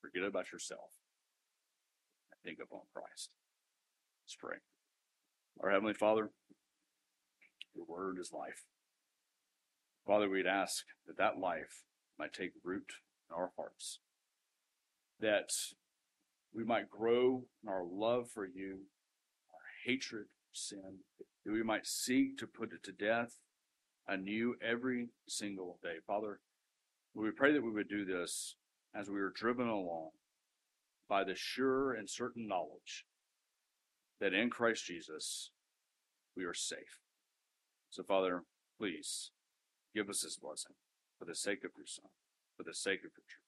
Forget 0.00 0.22
about 0.22 0.52
yourself 0.52 0.90
and 2.30 2.40
think 2.42 2.58
upon 2.62 2.82
Christ. 2.94 3.30
Let's 4.24 4.36
pray. 4.38 4.58
Our 5.60 5.70
Heavenly 5.70 5.94
Father, 5.94 6.30
your 7.74 7.84
word 7.84 8.18
is 8.20 8.32
life. 8.32 8.64
Father, 10.06 10.28
we'd 10.28 10.46
ask 10.46 10.84
that 11.06 11.18
that 11.18 11.38
life 11.38 11.82
might 12.18 12.32
take 12.32 12.52
root 12.62 12.92
in 13.28 13.36
our 13.36 13.50
hearts, 13.56 13.98
that 15.20 15.50
we 16.54 16.64
might 16.64 16.90
grow 16.90 17.44
in 17.62 17.68
our 17.68 17.84
love 17.84 18.30
for 18.32 18.46
you, 18.46 18.80
our 19.52 19.60
hatred 19.84 20.26
for 20.26 20.54
sin, 20.54 21.00
that 21.44 21.52
we 21.52 21.62
might 21.62 21.86
seek 21.86 22.38
to 22.38 22.46
put 22.46 22.72
it 22.72 22.82
to 22.84 22.92
death 22.92 23.36
anew 24.06 24.54
every 24.62 25.08
single 25.28 25.78
day. 25.82 25.96
Father, 26.06 26.40
we 27.14 27.30
pray 27.30 27.52
that 27.52 27.62
we 27.62 27.70
would 27.70 27.88
do 27.88 28.04
this 28.04 28.56
as 28.94 29.10
we 29.10 29.20
are 29.20 29.32
driven 29.34 29.68
along 29.68 30.10
by 31.08 31.24
the 31.24 31.34
sure 31.34 31.92
and 31.92 32.08
certain 32.08 32.46
knowledge 32.46 33.04
that 34.20 34.34
in 34.34 34.50
Christ 34.50 34.86
Jesus 34.86 35.50
we 36.36 36.44
are 36.44 36.54
safe. 36.54 37.00
So, 37.90 38.02
Father, 38.02 38.42
please 38.78 39.30
give 39.94 40.08
us 40.08 40.22
this 40.22 40.36
blessing 40.36 40.76
for 41.18 41.24
the 41.24 41.34
sake 41.34 41.64
of 41.64 41.72
your 41.76 41.86
Son, 41.86 42.10
for 42.56 42.62
the 42.62 42.74
sake 42.74 43.00
of 43.00 43.10
your 43.16 43.26
church. 43.26 43.47